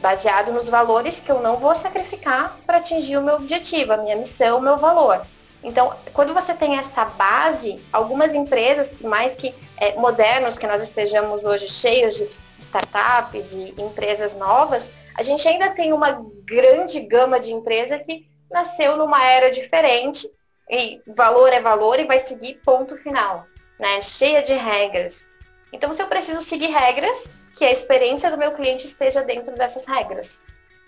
[0.00, 4.16] baseado nos valores que eu não vou sacrificar para atingir o meu objetivo, a minha
[4.16, 5.24] missão, o meu valor.
[5.62, 11.44] Então, quando você tem essa base, algumas empresas, mais que é, modernos, que nós estejamos
[11.44, 17.52] hoje cheios de startups e empresas novas, a gente ainda tem uma grande gama de
[17.52, 20.28] empresa que nasceu numa era diferente
[20.68, 23.46] e valor é valor e vai seguir ponto final
[23.80, 25.26] né, cheia de regras.
[25.72, 29.86] Então, se eu preciso seguir regras, que a experiência do meu cliente esteja dentro dessas
[29.86, 30.40] regras.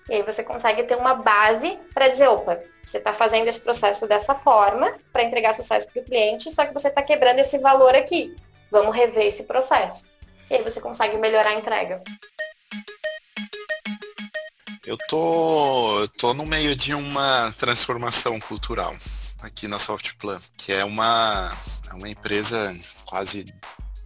[0.09, 4.07] E aí você consegue ter uma base para dizer, opa, você está fazendo esse processo
[4.07, 7.95] dessa forma para entregar sucesso para o cliente, só que você está quebrando esse valor
[7.95, 8.35] aqui.
[8.71, 10.05] Vamos rever esse processo.
[10.51, 12.03] E aí você consegue melhorar a entrega.
[14.85, 18.95] Eu tô, tô no meio de uma transformação cultural
[19.43, 21.57] aqui na Softplan, que é uma,
[21.91, 23.47] é uma empresa quase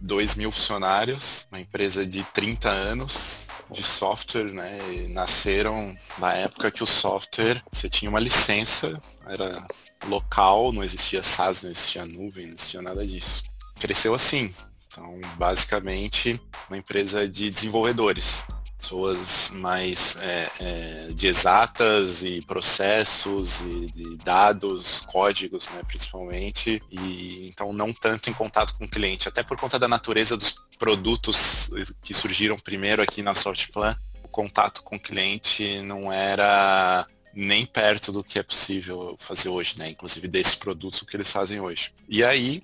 [0.01, 4.79] 2 mil funcionários, uma empresa de 30 anos de software, né?
[4.93, 9.65] E nasceram na época que o software, você tinha uma licença, era
[10.07, 13.43] local, não existia SaaS, não existia nuvem, não existia nada disso.
[13.79, 14.53] Cresceu assim.
[14.87, 18.43] Então, basicamente, uma empresa de desenvolvedores
[18.77, 27.73] pessoas mais é, é, de exatas e processos e dados, códigos, né, principalmente, e então
[27.73, 31.69] não tanto em contato com o cliente, até por conta da natureza dos produtos
[32.01, 38.11] que surgiram primeiro aqui na Softplan, o contato com o cliente não era nem perto
[38.11, 39.89] do que é possível fazer hoje, né?
[39.89, 41.93] Inclusive desses produtos que eles fazem hoje.
[42.09, 42.63] E aí,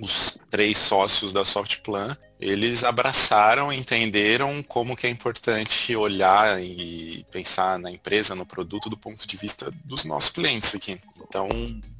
[0.00, 7.78] os três sócios da Softplan, eles abraçaram, entenderam como que é importante olhar e pensar
[7.78, 11.00] na empresa, no produto do ponto de vista dos nossos clientes aqui.
[11.26, 11.48] Então,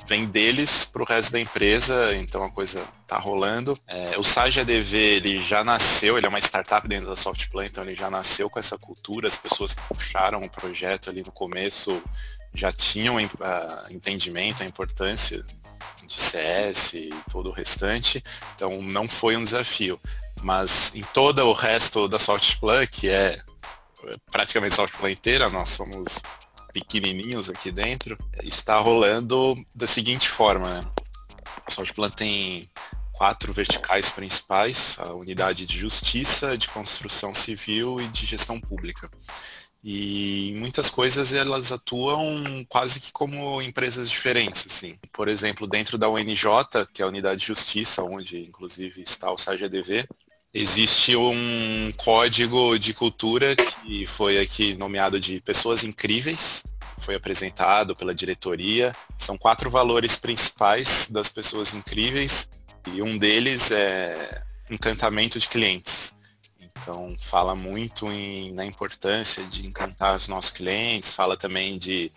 [0.06, 3.78] vem deles para o resto da empresa, então a coisa tá rolando.
[3.86, 7.82] É, o Sage ADV, ele já nasceu, ele é uma startup dentro da Softplan, então
[7.82, 12.02] ele já nasceu com essa cultura, as pessoas que puxaram o projeto ali no começo
[12.54, 13.20] já tinham uh,
[13.90, 15.44] entendimento, a importância
[16.06, 18.22] de CS e todo o restante,
[18.54, 20.00] então não foi um desafio.
[20.42, 23.40] Mas em todo o resto da Softplan, que é
[24.30, 26.20] praticamente a Softplan inteira, nós somos
[26.72, 30.68] pequenininhos aqui dentro, está rolando da seguinte forma.
[30.68, 30.84] Né?
[31.66, 32.68] A Softplan tem
[33.12, 39.10] quatro verticais principais, a unidade de justiça, de construção civil e de gestão pública.
[39.88, 44.98] E muitas coisas elas atuam quase que como empresas diferentes, assim.
[45.12, 49.38] Por exemplo, dentro da UNJ, que é a Unidade de Justiça, onde inclusive está o
[49.38, 50.04] SAGEDV,
[50.52, 56.64] existe um código de cultura que foi aqui nomeado de pessoas incríveis,
[56.98, 58.92] foi apresentado pela diretoria.
[59.16, 62.48] São quatro valores principais das pessoas incríveis
[62.92, 66.15] e um deles é encantamento de clientes.
[66.86, 72.12] Então, fala muito em, na importância de encantar os nossos clientes, fala também de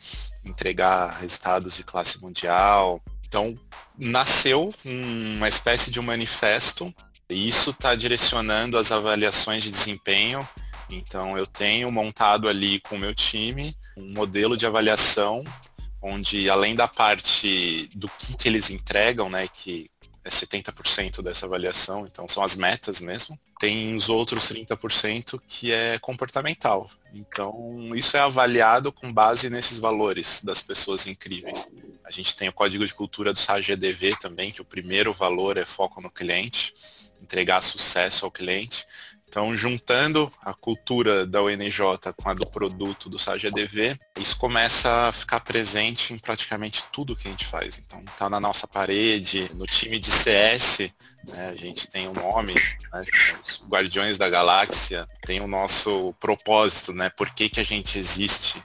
[0.46, 3.02] entregar resultados de classe mundial.
[3.28, 3.60] Então,
[3.98, 6.94] nasceu uma espécie de um manifesto,
[7.28, 10.48] e isso está direcionando as avaliações de desempenho.
[10.88, 15.44] Então, eu tenho montado ali com o meu time um modelo de avaliação,
[16.00, 19.90] onde além da parte do que, que eles entregam, né, que
[20.24, 23.40] é 70% dessa avaliação, então são as metas mesmo.
[23.60, 26.90] Tem os outros 30% que é comportamental.
[27.14, 31.68] Então, isso é avaliado com base nesses valores das pessoas incríveis.
[32.04, 35.66] A gente tem o código de cultura do SAGDV também, que o primeiro valor é
[35.66, 36.74] foco no cliente,
[37.22, 38.86] entregar sucesso ao cliente.
[39.30, 41.80] Então, juntando a cultura da UNJ
[42.18, 47.28] com a do produto do SAGEDV, isso começa a ficar presente em praticamente tudo que
[47.28, 47.78] a gente faz.
[47.78, 50.92] Então, tá na nossa parede, no time de CS,
[51.28, 53.04] né, a gente tem um nome, né,
[53.44, 58.64] os Guardiões da Galáxia, tem o nosso propósito, né, por que, que a gente existe.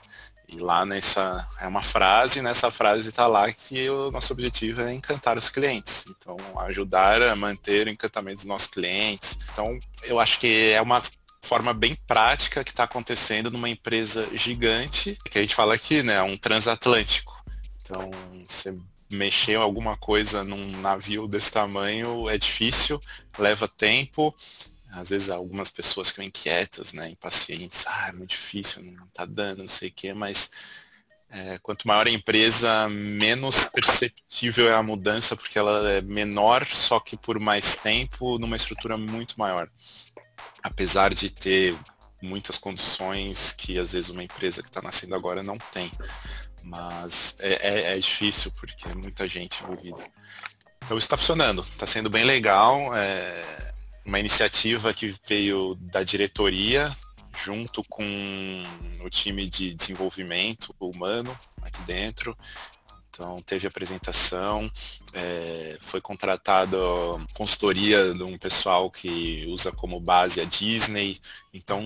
[0.55, 4.93] E lá nessa é uma frase, nessa frase está lá que o nosso objetivo é
[4.93, 6.05] encantar os clientes.
[6.07, 9.37] Então, ajudar a manter o encantamento dos nossos clientes.
[9.51, 11.01] Então, eu acho que é uma
[11.41, 16.21] forma bem prática que está acontecendo numa empresa gigante, que a gente fala aqui, né,
[16.21, 17.35] um transatlântico.
[17.81, 18.09] Então,
[18.43, 18.73] você
[19.11, 22.99] mexer alguma coisa num navio desse tamanho é difícil,
[23.37, 24.33] leva tempo
[24.95, 29.59] às vezes algumas pessoas ficam inquietas, né, impacientes, ah, é muito difícil, não tá dando,
[29.59, 30.49] não sei o quê, mas
[31.29, 36.99] é, quanto maior a empresa, menos perceptível é a mudança, porque ela é menor, só
[36.99, 39.69] que por mais tempo, numa estrutura muito maior.
[40.63, 41.77] Apesar de ter
[42.21, 45.91] muitas condições que às vezes uma empresa que está nascendo agora não tem.
[46.63, 50.03] Mas é, é, é, difícil porque é muita gente envolvida.
[50.83, 52.95] Então está funcionando, está sendo bem legal.
[52.95, 53.73] É,
[54.05, 56.95] uma iniciativa que veio da diretoria
[57.43, 58.03] junto com
[59.01, 62.37] o time de desenvolvimento humano aqui dentro.
[63.09, 64.69] Então teve apresentação,
[65.13, 66.77] é, foi contratada
[67.33, 71.17] consultoria de um pessoal que usa como base a Disney.
[71.53, 71.81] Então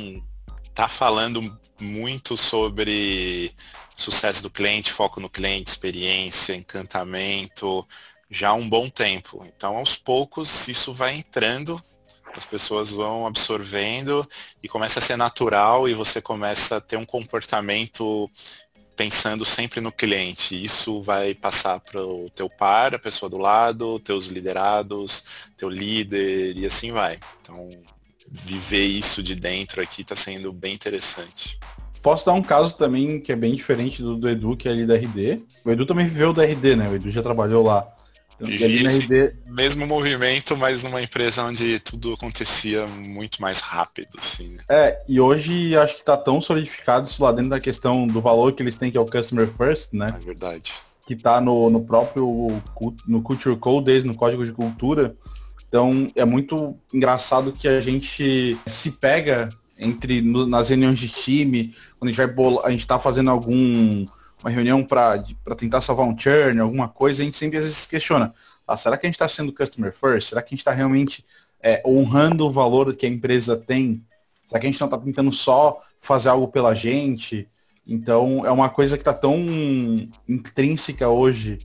[0.74, 1.42] tá falando
[1.80, 3.54] muito sobre
[3.96, 7.88] sucesso do cliente, foco no cliente, experiência, encantamento,
[8.30, 9.46] já há um bom tempo.
[9.46, 11.80] Então aos poucos isso vai entrando
[12.36, 14.28] as pessoas vão absorvendo
[14.62, 18.30] e começa a ser natural e você começa a ter um comportamento
[18.96, 20.62] pensando sempre no cliente.
[20.62, 25.24] Isso vai passar para o teu par, a pessoa do lado, teus liderados,
[25.58, 27.18] teu líder e assim vai.
[27.42, 27.70] Então,
[28.30, 31.58] viver isso de dentro aqui está sendo bem interessante.
[32.02, 34.86] Posso dar um caso também que é bem diferente do, do Edu, que é ali
[34.86, 35.42] da RD.
[35.66, 36.90] O Edu também viveu da RD, né?
[36.90, 37.88] O Edu já trabalhou lá.
[38.40, 39.34] Vivia esse RD...
[39.48, 44.50] mesmo movimento, mas numa empresa onde tudo acontecia muito mais rápido, assim.
[44.50, 44.64] Né?
[44.70, 48.54] É, e hoje acho que está tão solidificado isso lá dentro da questão do valor
[48.54, 50.14] que eles têm, que é o Customer First, né?
[50.16, 50.74] É verdade.
[51.06, 52.62] Que está no, no próprio
[53.08, 55.16] no Culture Code, desde no código de cultura.
[55.68, 61.74] Então é muito engraçado que a gente se pega entre no, nas reuniões de time,
[61.98, 64.06] quando a gente vai bolar, a gente está fazendo algum
[64.44, 65.24] uma reunião para
[65.58, 68.34] tentar salvar um churn, alguma coisa, a gente sempre às vezes questiona,
[68.68, 70.30] ah, será que a gente está sendo customer first?
[70.30, 71.26] Será que a gente está realmente
[71.62, 74.04] é, honrando o valor que a empresa tem?
[74.48, 77.48] Será que a gente não está tentando só fazer algo pela gente?
[77.86, 79.36] Então é uma coisa que está tão
[80.28, 81.58] intrínseca hoje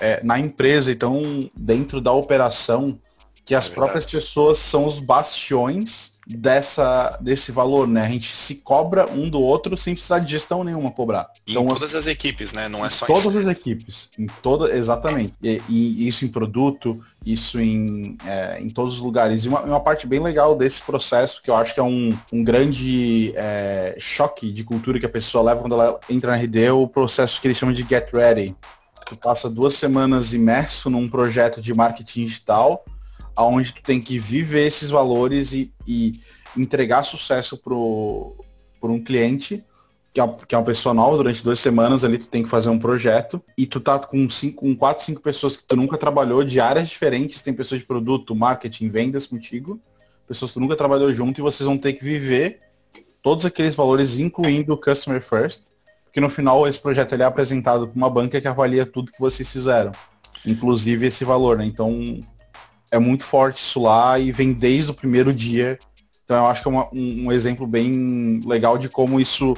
[0.00, 3.00] é, na empresa e tão dentro da operação
[3.44, 8.02] que as é próprias pessoas são os bastiões dessa desse valor, né?
[8.02, 11.30] A gente se cobra um do outro sem precisar de gestão nenhuma cobrar.
[11.46, 12.68] Então, em todas as equipes, né?
[12.68, 13.38] Não é só todas isso.
[13.38, 15.34] as equipes, em toda, exatamente.
[15.42, 19.44] E, e, isso em produto, isso em, é, em todos os lugares.
[19.44, 22.42] E uma, uma, parte bem legal desse processo, que eu acho que é um, um
[22.42, 26.72] grande é, choque de cultura que a pessoa leva quando ela entra na RD, é
[26.72, 28.56] o processo que eles chamam de Get Ready.
[29.06, 32.82] Tu passa duas semanas imerso num projeto de marketing digital,
[33.36, 36.12] aonde tu tem que viver esses valores e, e
[36.56, 38.36] entregar sucesso pro,
[38.80, 39.64] pro um cliente,
[40.12, 42.68] que é, que é uma pessoa nova, durante duas semanas ali tu tem que fazer
[42.68, 46.44] um projeto, e tu tá com, cinco, com quatro, cinco pessoas que tu nunca trabalhou,
[46.44, 49.80] de áreas diferentes, tem pessoas de produto, marketing, vendas contigo,
[50.28, 52.60] pessoas que tu nunca trabalhou junto, e vocês vão ter que viver
[53.22, 55.62] todos aqueles valores, incluindo o Customer First,
[56.04, 59.18] porque no final esse projeto ele é apresentado para uma banca que avalia tudo que
[59.18, 59.90] vocês fizeram,
[60.46, 61.64] inclusive esse valor, né?
[61.64, 62.20] Então
[62.90, 65.78] é muito forte isso lá e vem desde o primeiro dia.
[66.24, 69.56] Então eu acho que é uma, um, um, exemplo bem legal de como isso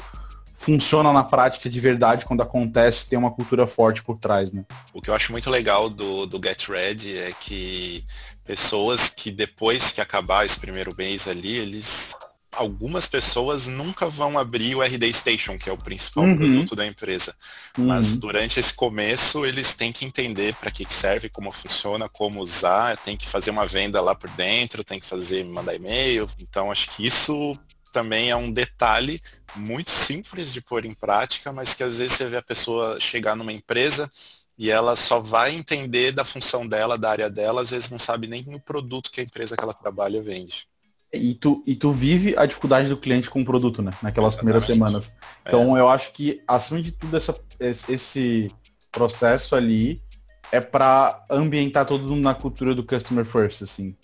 [0.58, 4.64] funciona na prática de verdade quando acontece, tem uma cultura forte por trás, né?
[4.92, 8.04] O que eu acho muito legal do, do Get Ready é que
[8.44, 12.16] pessoas que depois que acabar esse primeiro mês ali, eles
[12.56, 16.36] algumas pessoas nunca vão abrir o RD Station, que é o principal uhum.
[16.36, 17.34] produto da empresa.
[17.78, 17.86] Uhum.
[17.86, 22.96] Mas durante esse começo, eles têm que entender para que serve, como funciona, como usar,
[22.96, 26.28] tem que fazer uma venda lá por dentro, tem que fazer, mandar e-mail.
[26.40, 27.54] Então, acho que isso
[27.92, 29.20] também é um detalhe
[29.54, 33.34] muito simples de pôr em prática, mas que às vezes você vê a pessoa chegar
[33.36, 34.10] numa empresa
[34.58, 38.26] e ela só vai entender da função dela, da área dela, às vezes não sabe
[38.26, 40.68] nem o produto que a empresa que ela trabalha vende.
[41.12, 43.90] E tu, e tu vive a dificuldade do cliente com o produto, né?
[44.02, 44.38] Naquelas Exatamente.
[44.38, 45.16] primeiras semanas.
[45.46, 45.80] Então é.
[45.80, 48.48] eu acho que, acima de tudo, essa, esse
[48.90, 50.02] processo ali
[50.50, 53.96] é para ambientar todo mundo na cultura do customer first, assim.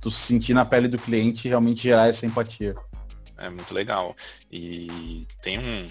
[0.00, 2.74] Tu se sentir na pele do cliente e realmente gerar essa empatia.
[3.38, 4.16] É muito legal.
[4.50, 5.86] E tem um,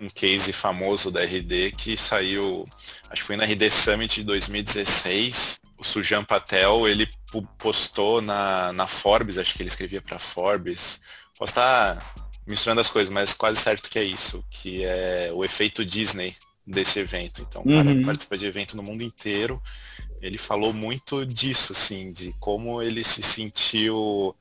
[0.00, 2.66] um case famoso da RD que saiu,
[3.10, 5.60] acho que foi na RD Summit de 2016.
[5.78, 7.06] O Sujan Patel, ele
[7.58, 11.00] postou na, na Forbes, acho que ele escrevia para Forbes.
[11.38, 12.14] Posso estar
[12.46, 16.34] misturando as coisas, mas quase certo que é isso, que é o efeito Disney
[16.66, 17.42] desse evento.
[17.42, 18.02] Então, o cara uhum.
[18.02, 19.60] participa de evento no mundo inteiro.
[20.20, 24.34] Ele falou muito disso, assim, de como ele se sentiu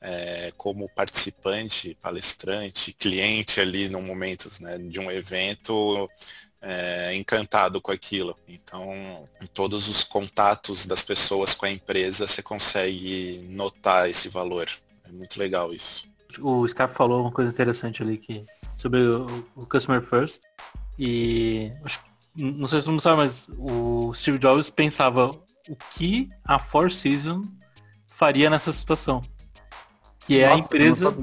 [0.00, 6.10] é, como participante, palestrante, cliente ali no momento né, de um evento
[6.62, 8.36] é, encantado com aquilo.
[8.46, 14.68] Então, em todos os contatos das pessoas com a empresa, você consegue notar esse valor.
[15.04, 16.10] É muito legal isso.
[16.40, 18.42] O Scarpa falou uma coisa interessante ali que,
[18.78, 20.40] sobre o, o Customer First.
[20.98, 22.00] E acho,
[22.34, 25.30] não sei se todo mundo sabe, mas o Steve Jobs pensava
[25.68, 27.46] o que a Four Seasons
[28.06, 29.20] faria nessa situação
[30.26, 31.16] que é Nossa, a empresa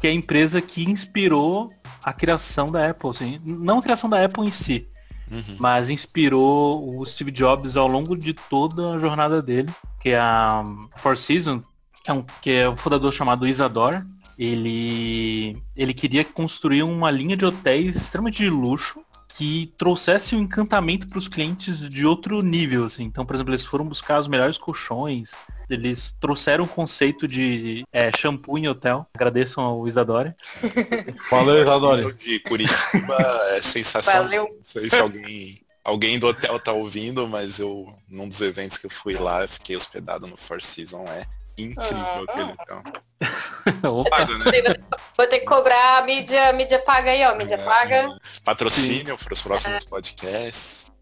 [0.00, 1.72] que é a empresa que inspirou
[2.04, 4.86] a criação da Apple, assim, não a criação da Apple em si,
[5.30, 5.56] uhum.
[5.58, 10.62] mas inspirou o Steve Jobs ao longo de toda a jornada dele, que é a
[10.96, 11.62] Four Seasons,
[12.04, 14.06] que é um, que é um fundador chamado Isadora.
[14.38, 19.03] Ele, ele queria construir uma linha de hotéis extremamente de luxo
[19.36, 23.02] que trouxesse um encantamento para os clientes de outro nível, assim.
[23.02, 25.32] Então, por exemplo, eles foram buscar os melhores colchões,
[25.68, 29.06] eles trouxeram o conceito de é, shampoo em hotel.
[29.14, 30.36] Agradeçam ao Isadora.
[31.30, 32.12] Valeu, Isadora.
[32.12, 33.16] de Curitiba
[33.56, 34.22] é sensacional.
[34.24, 34.44] Valeu.
[34.44, 38.86] Não sei se alguém, alguém do hotel tá ouvindo, mas eu, num dos eventos que
[38.86, 41.10] eu fui lá, eu fiquei hospedado no Four Seasons.
[41.10, 41.26] É
[41.56, 44.04] incrível ah, aquele então.
[44.10, 44.44] Paga, né?
[45.16, 47.34] Vou ter que cobrar a mídia, mídia paga aí, ó.
[47.34, 48.18] Mídia é, paga.
[48.44, 49.88] Patrocínio para os próximos é.
[49.88, 50.92] podcasts.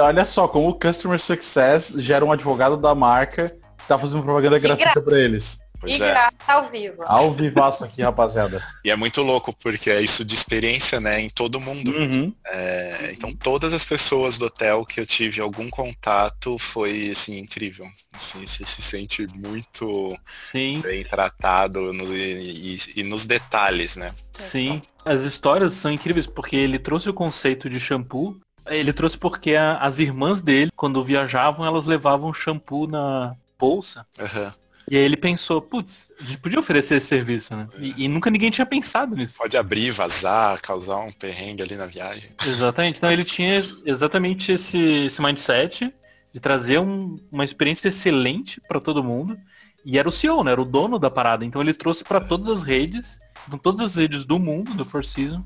[0.00, 3.54] olha só, como o Customer Success gera um advogado da marca
[3.86, 5.58] tá fazendo propaganda gratuita para eles.
[5.82, 6.28] Pois e é.
[6.46, 7.02] ao vivo.
[7.04, 8.64] Ao vivaço aqui, rapaziada.
[8.84, 11.90] E é muito louco, porque é isso de experiência, né, em todo mundo.
[11.90, 12.32] Uhum.
[12.46, 17.84] É, então todas as pessoas do hotel que eu tive algum contato foi, assim, incrível.
[18.12, 20.16] Assim, você se sente muito
[20.52, 20.80] Sim.
[20.82, 24.12] bem tratado no, e, e, nos detalhes, né?
[24.30, 24.80] Sim.
[25.04, 29.78] As histórias são incríveis, porque ele trouxe o conceito de shampoo ele trouxe porque a,
[29.78, 34.04] as irmãs dele, quando viajavam, elas levavam shampoo na, bolsa.
[34.18, 34.52] Uhum.
[34.90, 37.66] E aí ele pensou, putz, a gente podia oferecer esse serviço, né?
[37.74, 37.82] É.
[37.82, 39.36] E, e, nunca ninguém tinha pensado nisso.
[39.38, 42.30] Pode abrir, vazar, causar um perrengue ali na viagem.
[42.44, 42.98] Exatamente.
[42.98, 45.92] Então ele tinha exatamente esse, esse mindset
[46.32, 49.38] de trazer um, uma experiência excelente para todo mundo.
[49.84, 50.52] E era o CEO, né?
[50.52, 51.44] Era o dono da parada.
[51.44, 53.18] Então ele trouxe para todas as redes,
[53.62, 55.44] todas as redes do mundo, do Four Seasons,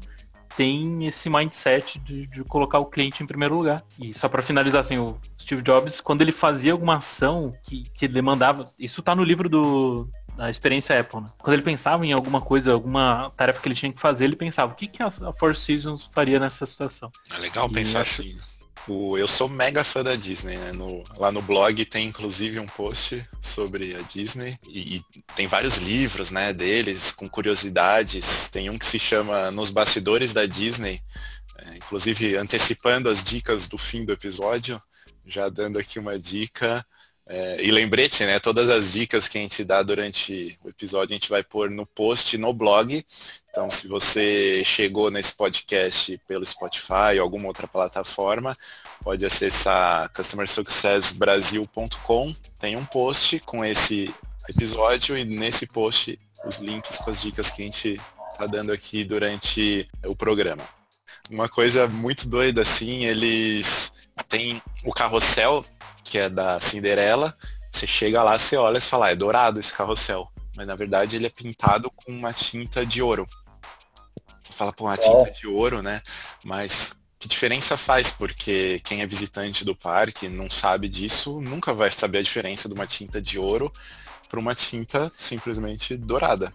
[0.56, 3.82] tem esse mindset de, de, colocar o cliente em primeiro lugar.
[4.00, 8.08] E só para finalizar, assim, o Steve Jobs, quando ele fazia alguma ação que, que
[8.08, 11.26] demandava, isso tá no livro do, da experiência Apple, né?
[11.38, 14.72] Quando ele pensava em alguma coisa, alguma tarefa que ele tinha que fazer, ele pensava,
[14.72, 17.10] o que, que a, Four Seasons faria nessa situação?
[17.34, 18.36] É legal pensar assim.
[18.88, 18.94] Né?
[18.94, 20.72] O, eu sou mega fã da Disney, né?
[20.72, 25.02] No, lá no blog tem inclusive um post sobre a Disney e, e,
[25.34, 28.48] tem vários livros, né, deles com curiosidades.
[28.48, 31.00] Tem um que se chama Nos Bastidores da Disney,
[31.58, 34.80] é, inclusive antecipando as dicas do fim do episódio,
[35.24, 36.84] já dando aqui uma dica.
[37.28, 38.38] É, e lembrete, né?
[38.38, 41.84] Todas as dicas que a gente dá durante o episódio a gente vai pôr no
[41.84, 43.04] post no blog.
[43.50, 48.56] Então, se você chegou nesse podcast pelo Spotify ou alguma outra plataforma,
[49.02, 52.32] pode acessar customersuccessbrasil.com.
[52.60, 54.14] Tem um post com esse
[54.48, 58.00] episódio e nesse post os links com as dicas que a gente
[58.30, 60.62] está dando aqui durante o programa.
[61.28, 63.92] Uma coisa muito doida assim, eles
[64.28, 65.64] têm o carrossel
[66.06, 67.36] que é da Cinderela.
[67.70, 70.30] Você chega lá, você olha e fala, ah, é dourado esse carrossel.
[70.56, 73.26] Mas na verdade ele é pintado com uma tinta de ouro.
[74.42, 76.00] Você fala, pô, uma tinta de ouro, né?
[76.44, 78.12] Mas que diferença faz?
[78.12, 82.74] Porque quem é visitante do parque não sabe disso, nunca vai saber a diferença de
[82.74, 83.70] uma tinta de ouro
[84.28, 86.54] para uma tinta simplesmente dourada.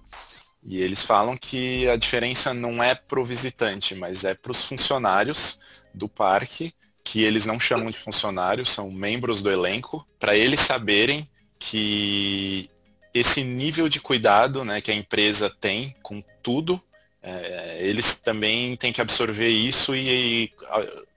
[0.64, 4.64] E eles falam que a diferença não é para o visitante, mas é para os
[4.64, 5.60] funcionários
[5.94, 6.74] do parque
[7.12, 11.28] que eles não chamam de funcionários, são membros do elenco, para eles saberem
[11.60, 12.70] que
[13.14, 16.82] esse nível de cuidado né, que a empresa tem com tudo,
[17.22, 20.54] é, eles também têm que absorver isso e, e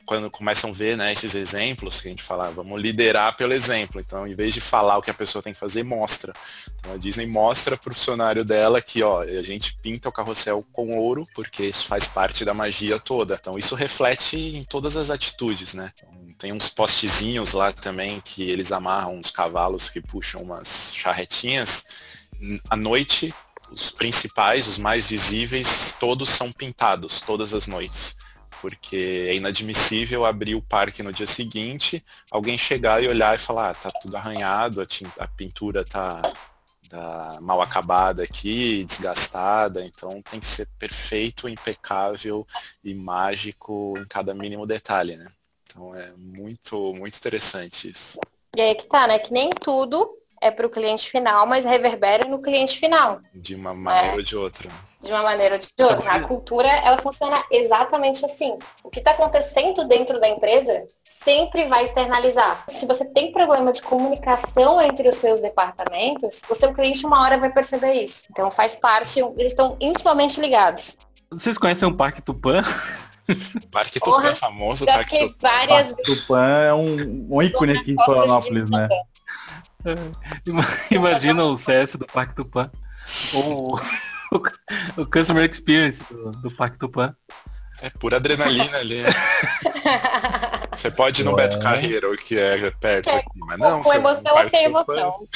[0.06, 4.00] quando começam a ver né, esses exemplos, que a gente fala, vamos liderar pelo exemplo.
[4.00, 6.32] Então, em vez de falar o que a pessoa tem que fazer, mostra.
[6.76, 10.64] Então, a Disney mostra para o funcionário dela que ó, a gente pinta o carrossel
[10.72, 13.38] com ouro, porque isso faz parte da magia toda.
[13.40, 15.90] Então, isso reflete em todas as atitudes, né?
[15.96, 21.84] Então, Tem uns postezinhos lá também que eles amarram uns cavalos que puxam umas charretinhas.
[22.68, 23.32] À noite,
[23.70, 28.16] os principais, os mais visíveis, todos são pintados, todas as noites.
[28.60, 33.70] Porque é inadmissível abrir o parque no dia seguinte, alguém chegar e olhar e falar,
[33.70, 36.22] ah, tá tudo arranhado, a, tinta, a pintura tá,
[36.88, 42.46] tá mal acabada aqui, desgastada, então tem que ser perfeito, impecável
[42.82, 45.26] e mágico em cada mínimo detalhe, né?
[45.64, 48.18] Então é muito, muito interessante isso.
[48.56, 49.18] E aí que tá, né?
[49.18, 53.18] Que nem tudo é para o cliente final, mas reverbera no cliente final.
[53.34, 54.16] De uma maneira é.
[54.16, 54.68] ou de outra.
[55.00, 56.12] De uma maneira ou de outra.
[56.12, 58.58] A cultura, ela funciona exatamente assim.
[58.82, 62.62] O que está acontecendo dentro da empresa sempre vai externalizar.
[62.68, 67.38] Se você tem problema de comunicação entre os seus departamentos, o seu cliente uma hora
[67.38, 68.24] vai perceber isso.
[68.30, 70.94] Então faz parte, eles estão intimamente ligados.
[71.32, 72.62] Vocês conhecem o Parque Tupã?
[73.72, 74.84] Parque Tupã Porra, é famoso.
[74.84, 75.48] Parque Tupã.
[75.48, 75.94] Várias...
[75.94, 78.88] Parque Tupã é um, um ícone aqui em Florianópolis, né?
[80.90, 82.70] Imagina o CS do Parque Tupã.
[83.34, 83.78] Ou
[84.32, 87.14] o, o Customer Experience do, do Parque Tupã.
[87.82, 89.02] É pura adrenalina ali.
[90.72, 93.82] Você pode ir no Beto Carreiro, que é perto é, aqui, mas não.
[93.82, 95.14] Com emoção ou sem emoção.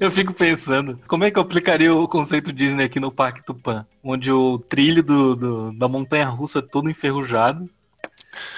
[0.00, 3.86] Eu fico pensando, como é que eu aplicaria o conceito Disney aqui no Parque Tupã?
[4.02, 7.68] Onde o trilho do, do da montanha russa é todo enferrujado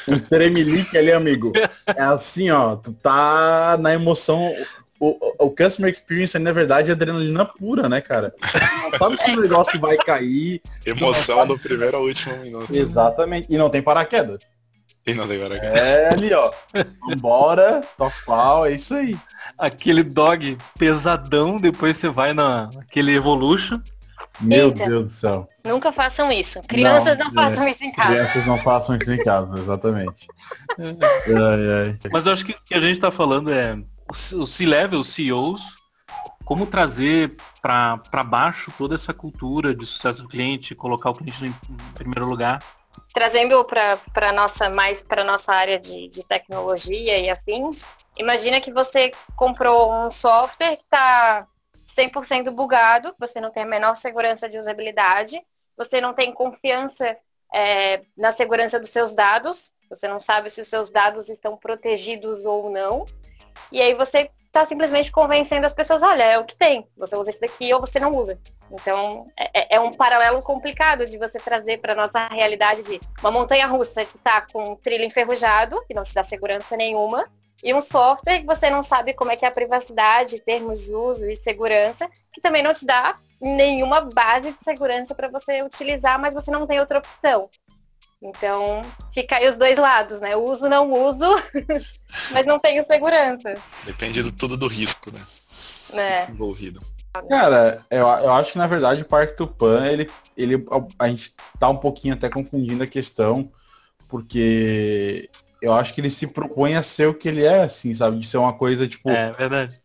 [0.09, 1.53] um tremelique ali, amigo.
[1.87, 4.55] É assim, ó, tu tá na emoção.
[4.99, 8.35] O, o, customer experience, na verdade, é adrenalina pura, né, cara?
[8.83, 10.63] Não sabe se o negócio vai cair.
[10.87, 12.75] Emoção do primeiro ao último minuto.
[12.75, 13.49] Exatamente.
[13.51, 14.39] E não tem paraquedas.
[15.07, 15.77] E não tem paraquedas.
[15.77, 16.51] É ali, ó.
[17.07, 19.17] Vambora, top pau, é isso aí.
[19.59, 23.81] Aquele dog pesadão, depois você vai na, naquele Evolution.
[24.41, 24.87] Meu Eita.
[24.87, 25.49] Deus do céu.
[25.65, 26.61] Nunca façam isso.
[26.63, 28.11] Crianças não, não é, façam isso em casa.
[28.11, 30.29] Crianças não façam isso em casa, exatamente.
[30.79, 31.99] ai, ai.
[32.13, 33.79] Mas eu acho que o que a gente está falando é
[34.35, 35.63] o C-Level, os CEOs,
[36.45, 41.95] como trazer para baixo toda essa cultura de sucesso do cliente, colocar o cliente em
[41.95, 42.63] primeiro lugar.
[43.13, 47.85] Trazendo para nossa mais para nossa área de, de tecnologia e afins,
[48.17, 51.47] imagina que você comprou um software que está
[51.97, 55.41] 100% bugado, você não tem a menor segurança de usabilidade,
[55.77, 57.17] você não tem confiança
[57.53, 62.45] é, na segurança dos seus dados, você não sabe se os seus dados estão protegidos
[62.45, 63.07] ou não,
[63.71, 67.31] e aí você está simplesmente convencendo as pessoas, olha, é o que tem, você usa
[67.31, 68.39] esse daqui ou você não usa.
[68.71, 73.33] Então, é, é, é um paralelo complicado de você trazer para nossa realidade de uma
[73.33, 77.29] montanha russa que está com um trilho enferrujado, que não te dá segurança nenhuma,
[77.65, 80.95] e um software que você não sabe como é que é a privacidade, termos de
[80.95, 86.21] uso e segurança, que também não te dá nenhuma base de segurança para você utilizar,
[86.21, 87.49] mas você não tem outra opção.
[88.21, 88.83] Então,
[89.15, 90.37] fica aí os dois lados, né?
[90.37, 91.27] Uso, não uso,
[92.33, 93.55] mas não tenho segurança.
[93.85, 95.21] Depende do, tudo do risco, né?
[95.99, 96.31] É.
[96.31, 96.83] Envolvido.
[97.29, 100.67] Cara, eu, eu acho que na verdade o Parque Tupã, ele, ele,
[100.99, 103.51] a gente tá um pouquinho até confundindo a questão,
[104.09, 105.31] porque
[105.65, 108.19] eu acho que ele se propõe a ser o que ele é, assim, sabe?
[108.19, 109.33] De ser uma coisa, tipo, é,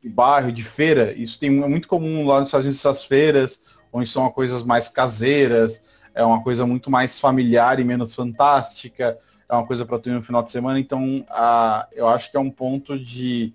[0.03, 1.13] de bairro, de feira.
[1.13, 3.59] Isso tem, é muito comum lá nos Estados Unidos, essas feiras,
[3.91, 5.81] onde são coisas mais caseiras,
[6.13, 9.17] é uma coisa muito mais familiar e menos fantástica,
[9.47, 10.77] é uma coisa para tu ir no final de semana.
[10.77, 13.53] Então, a, eu acho que é um ponto de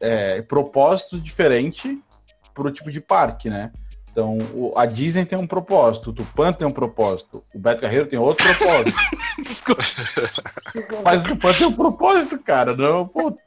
[0.00, 2.00] é, propósito diferente
[2.54, 3.72] para o tipo de parque, né?
[4.16, 8.06] Então, o, a Disney tem um propósito, o Tupan tem um propósito, o Beto Carreiro
[8.06, 8.96] tem outro propósito.
[9.44, 9.82] Desculpa.
[11.04, 12.74] Mas o Tupan tem um propósito, cara.
[12.74, 13.38] Não, pô,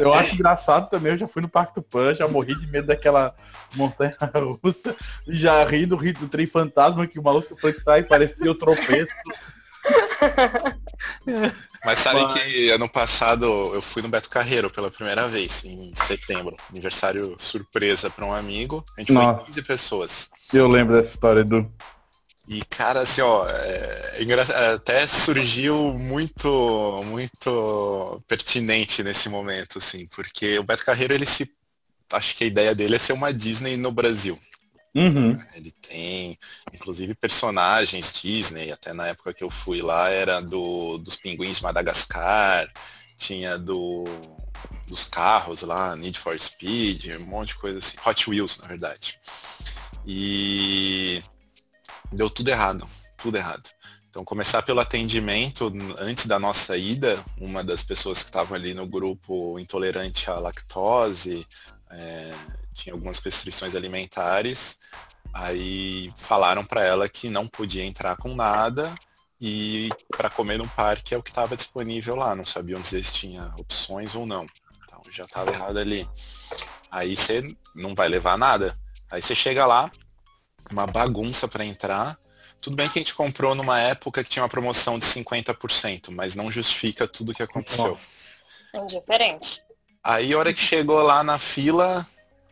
[0.00, 3.36] eu acho engraçado também, eu já fui no Parque Tupan, já morri de medo daquela
[3.76, 4.16] montanha
[4.64, 4.96] russa,
[5.28, 8.50] já ri do, ri do trem fantasma que o maluco foi que tá e parecia
[8.50, 9.14] o tropeço.
[11.84, 12.32] Mas sabe Mas...
[12.34, 16.56] que ano passado eu fui no Beto Carreiro pela primeira vez, em setembro.
[16.70, 18.84] Aniversário surpresa para um amigo.
[18.96, 19.38] A gente Nossa.
[19.38, 20.30] foi 15 pessoas.
[20.52, 21.70] Eu lembro dessa história do.
[22.48, 23.96] E cara, assim, ó, é
[24.74, 31.50] até surgiu muito, muito pertinente nesse momento, assim, porque o Beto Carreiro, ele se.
[32.12, 34.38] Acho que a ideia dele é ser uma Disney no Brasil.
[34.96, 35.38] Uhum.
[35.54, 36.38] Ele tem,
[36.72, 41.62] inclusive, personagens Disney, até na época que eu fui lá, era do, dos pinguins de
[41.62, 42.72] Madagascar,
[43.18, 44.04] tinha do
[44.86, 47.96] dos carros lá, Need for Speed, um monte de coisa assim.
[48.06, 49.18] Hot Wheels, na verdade.
[50.06, 51.20] E
[52.12, 52.86] deu tudo errado,
[53.16, 53.68] tudo errado.
[54.08, 58.86] Então começar pelo atendimento, antes da nossa ida, uma das pessoas que estavam ali no
[58.86, 61.46] grupo intolerante à lactose,
[61.90, 62.32] é,
[62.76, 64.78] tinha algumas restrições alimentares.
[65.32, 68.94] Aí falaram para ela que não podia entrar com nada
[69.40, 73.12] e para comer no parque é o que estava disponível lá, não sabiam dizer se
[73.12, 74.46] tinha opções ou não.
[74.84, 76.08] Então já estava errado ali.
[76.90, 78.74] Aí você não vai levar nada.
[79.10, 79.90] Aí você chega lá,
[80.70, 82.18] uma bagunça para entrar.
[82.60, 86.34] Tudo bem que a gente comprou numa época que tinha uma promoção de 50%, mas
[86.34, 87.98] não justifica tudo o que aconteceu.
[88.74, 89.62] Indiferente.
[90.02, 92.06] Aí a hora que chegou lá na fila,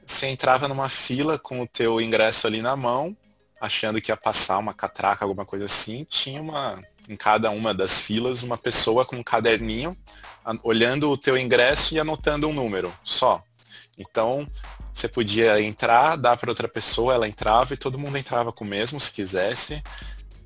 [0.07, 3.17] você entrava numa fila com o teu ingresso ali na mão,
[3.61, 8.01] achando que ia passar uma catraca, alguma coisa assim, tinha uma em cada uma das
[8.01, 9.95] filas uma pessoa com um caderninho
[10.63, 13.43] olhando o teu ingresso e anotando um número só.
[13.99, 14.49] Então,
[14.93, 18.69] você podia entrar, dar para outra pessoa, ela entrava e todo mundo entrava com o
[18.69, 19.83] mesmo se quisesse.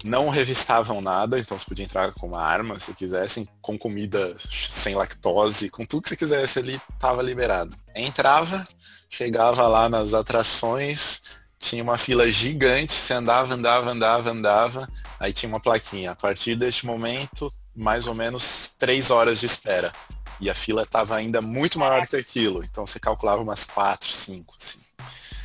[0.05, 4.36] Não revistavam nada, então você podia entrar com uma arma se quisessem, com comida
[4.70, 7.76] sem lactose, com tudo que você quisesse ali, estava liberado.
[7.94, 8.66] Entrava,
[9.11, 11.20] chegava lá nas atrações,
[11.59, 14.88] tinha uma fila gigante, você andava, andava, andava, andava,
[15.18, 16.12] aí tinha uma plaquinha.
[16.12, 19.92] A partir deste momento, mais ou menos três horas de espera.
[20.40, 22.62] E a fila estava ainda muito maior que aquilo.
[22.64, 24.78] Então você calculava umas quatro, cinco, assim.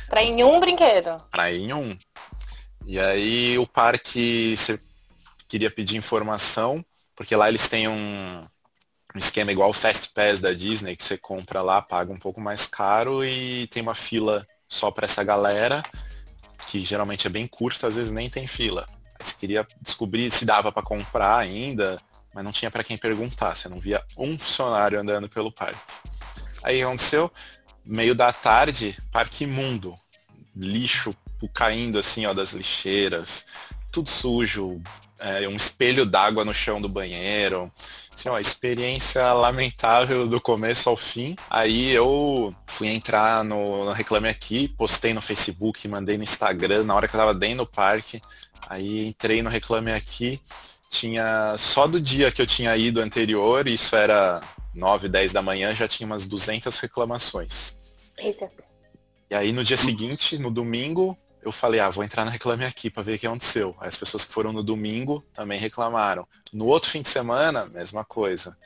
[0.08, 1.16] Pra ir em um brinquedo.
[1.30, 1.96] Pra ir em um.
[2.86, 4.78] E aí o parque, você
[5.48, 6.84] queria pedir informação,
[7.16, 8.46] porque lá eles têm um,
[9.14, 12.66] esquema igual o Fast Pass da Disney, que você compra lá, paga um pouco mais
[12.66, 15.82] caro e tem uma fila só para essa galera,
[16.66, 18.84] que geralmente é bem curta, às vezes nem tem fila.
[19.20, 21.96] Você queria descobrir se dava para comprar ainda,
[22.34, 25.80] mas não tinha para quem perguntar, você não via um funcionário andando pelo parque.
[26.62, 27.30] Aí aconteceu,
[27.84, 29.94] meio da tarde, parque imundo,
[30.54, 31.14] lixo
[31.48, 33.46] caindo assim, ó, das lixeiras,
[33.90, 34.80] tudo sujo,
[35.20, 37.70] é, um espelho d'água no chão do banheiro,
[38.14, 41.36] assim, ó, experiência lamentável do começo ao fim.
[41.48, 46.94] Aí eu fui entrar no, no Reclame Aqui, postei no Facebook, mandei no Instagram na
[46.94, 48.20] hora que eu tava dentro do parque.
[48.68, 50.40] Aí entrei no Reclame Aqui,
[50.90, 54.40] tinha só do dia que eu tinha ido anterior, isso era
[54.74, 57.76] 9, 10 da manhã, já tinha umas 200 reclamações.
[58.18, 58.48] Eita.
[59.30, 62.88] E aí no dia seguinte, no domingo, eu falei, ah, vou entrar no Reclame Aqui
[62.90, 63.76] para ver o que aconteceu.
[63.78, 66.26] Aí as pessoas que foram no domingo também reclamaram.
[66.52, 68.56] No outro fim de semana, mesma coisa.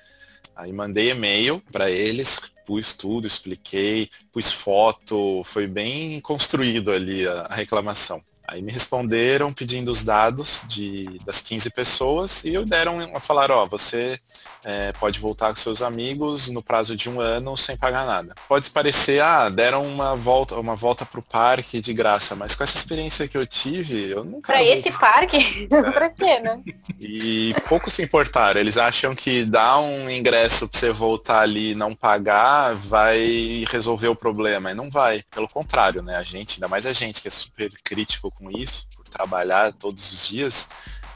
[0.55, 7.49] Aí mandei e-mail para eles, pus tudo, expliquei, pus foto, foi bem construído ali a
[7.51, 8.22] reclamação.
[8.51, 13.51] Aí me responderam pedindo os dados de, das 15 pessoas e eu deram a falar,
[13.51, 14.18] ó, você
[14.64, 18.34] é, pode voltar com seus amigos no prazo de um ano sem pagar nada.
[18.49, 22.78] Pode parecer, ah, deram uma volta, uma volta pro parque de graça, mas com essa
[22.78, 24.53] experiência que eu tive, eu nunca.
[24.53, 25.68] Pra esse parque?
[25.92, 26.62] pra quê, né?
[26.99, 28.59] E pouco se importaram.
[28.59, 34.09] Eles acham que dar um ingresso pra você voltar ali e não pagar vai resolver
[34.09, 34.70] o problema.
[34.70, 35.22] E não vai.
[35.30, 36.16] Pelo contrário, né?
[36.16, 40.11] A gente, ainda mais a gente que é super crítico com isso, por trabalhar todos
[40.12, 40.68] os dias,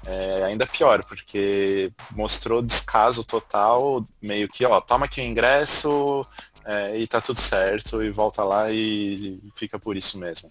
[0.04, 6.26] é ainda pior, porque mostrou descaso total, meio que, ó, toma aqui o ingresso
[6.64, 10.50] é, e tá tudo certo, e volta lá e fica por isso mesmo.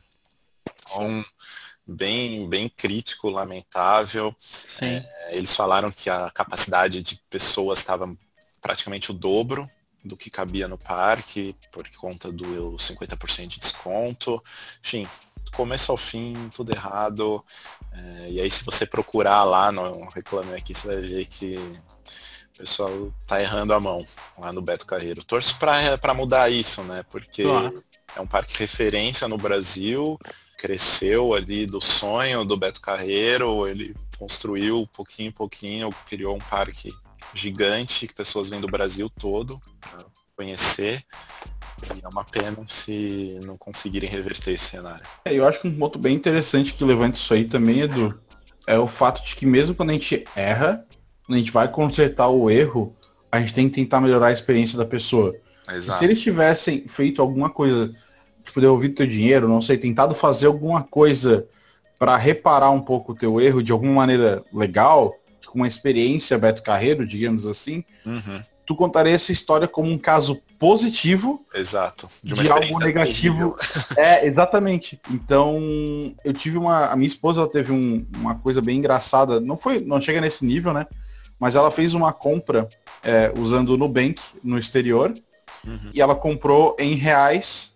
[0.81, 1.25] Então,
[1.85, 4.35] bem, bem crítico, lamentável.
[4.81, 8.13] É, eles falaram que a capacidade de pessoas estava
[8.61, 9.69] praticamente o dobro
[10.03, 14.43] do que cabia no parque, por conta do 50% de desconto.
[14.83, 15.07] Enfim,
[15.55, 17.43] começo ao fim, tudo errado.
[17.91, 21.57] É, e aí se você procurar lá no Reclame Aqui, você vai ver que
[22.53, 24.05] o pessoal tá errando a mão
[24.37, 25.23] lá no Beto Carreiro.
[25.23, 27.03] Torço para mudar isso, né?
[27.09, 27.43] Porque
[28.15, 30.19] é um parque referência no Brasil,
[30.57, 36.93] cresceu ali do sonho do Beto Carreiro, ele construiu pouquinho em pouquinho, criou um parque
[37.33, 41.03] gigante que pessoas vêm do Brasil todo para conhecer.
[41.95, 45.03] E é uma pena se não conseguirem reverter esse cenário.
[45.25, 48.19] É, eu acho que um ponto bem interessante que levanta isso aí também, Edu,
[48.67, 50.85] é o fato de que mesmo quando a gente erra,
[51.25, 52.95] quando a gente vai consertar o erro,
[53.31, 55.35] a gente tem que tentar melhorar a experiência da pessoa.
[55.97, 57.91] Se eles tivessem feito alguma coisa,
[58.43, 61.47] tipo, devolvido teu dinheiro, não sei, tentado fazer alguma coisa
[61.97, 65.15] para reparar um pouco o teu erro de alguma maneira legal,
[65.45, 68.41] com uma experiência Beto Carreiro, digamos assim, uhum.
[68.71, 72.07] Tu contaria essa história como um caso positivo Exato.
[72.23, 73.57] de, de algo negativo.
[73.97, 74.99] é, exatamente.
[75.09, 75.59] Então,
[76.23, 76.85] eu tive uma.
[76.85, 79.41] A minha esposa teve um, uma coisa bem engraçada.
[79.41, 79.81] Não foi.
[79.81, 80.87] Não chega nesse nível, né?
[81.37, 82.69] Mas ela fez uma compra
[83.03, 85.13] é, usando o Nubank no exterior.
[85.65, 85.91] Uhum.
[85.93, 87.73] E ela comprou em reais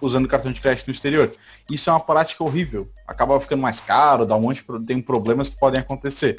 [0.00, 1.30] usando cartão de crédito no exterior.
[1.70, 2.88] Isso é uma prática horrível.
[3.06, 6.38] Acaba ficando mais caro, dá um monte de tem problemas que podem acontecer.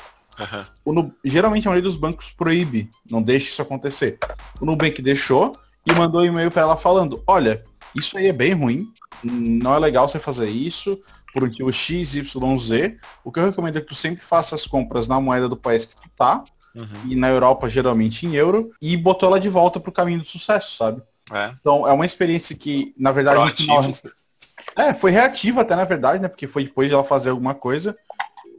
[0.86, 1.12] Uhum.
[1.26, 4.18] geralmente a maioria dos bancos proíbe, não deixa isso acontecer.
[4.60, 7.64] O Nubank deixou, e mandou um e-mail para ela falando, olha,
[7.96, 8.88] isso aí é bem ruim,
[9.24, 11.00] não é legal você fazer isso,
[11.34, 12.32] por motivo XYZ,
[13.24, 15.86] o que eu recomendo é que tu sempre faça as compras na moeda do país
[15.86, 16.44] que tu tá,
[16.76, 17.10] uhum.
[17.10, 20.76] e na Europa geralmente em euro, e botou ela de volta pro caminho do sucesso,
[20.76, 21.02] sabe?
[21.32, 21.54] É.
[21.60, 23.84] Então é uma experiência que, na verdade, final,
[24.76, 26.28] é, foi reativa até na verdade, né?
[26.28, 27.96] Porque foi depois de ela fazer alguma coisa.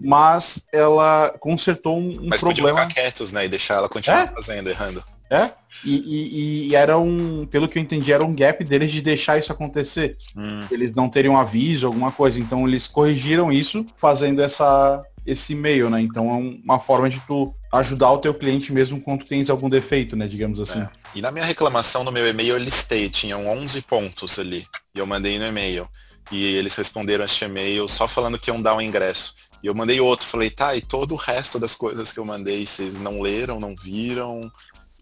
[0.00, 2.72] Mas ela consertou um, um mas problema.
[2.72, 3.44] Mas ficar quietos, né?
[3.44, 4.26] E deixar ela continuar é?
[4.28, 5.04] fazendo, errando.
[5.30, 5.50] É.
[5.84, 9.38] E, e, e, era um, pelo que eu entendi, era um gap deles de deixar
[9.38, 10.16] isso acontecer.
[10.36, 10.64] Hum.
[10.70, 12.40] Eles não teriam aviso, alguma coisa.
[12.40, 16.00] Então eles corrigiram isso fazendo essa, esse e-mail, né?
[16.00, 20.16] Então é uma forma de tu ajudar o teu cliente mesmo quando tens algum defeito,
[20.16, 20.26] né?
[20.26, 20.80] Digamos assim.
[20.80, 20.88] É.
[21.14, 24.64] E na minha reclamação no meu e-mail eu listei, tinham 11 pontos ali.
[24.94, 25.88] E eu mandei no e-mail.
[26.32, 29.34] E eles responderam este e-mail só falando que iam dar um ingresso.
[29.62, 32.64] E eu mandei outro, falei, tá, e todo o resto das coisas que eu mandei,
[32.64, 34.50] vocês não leram, não viram,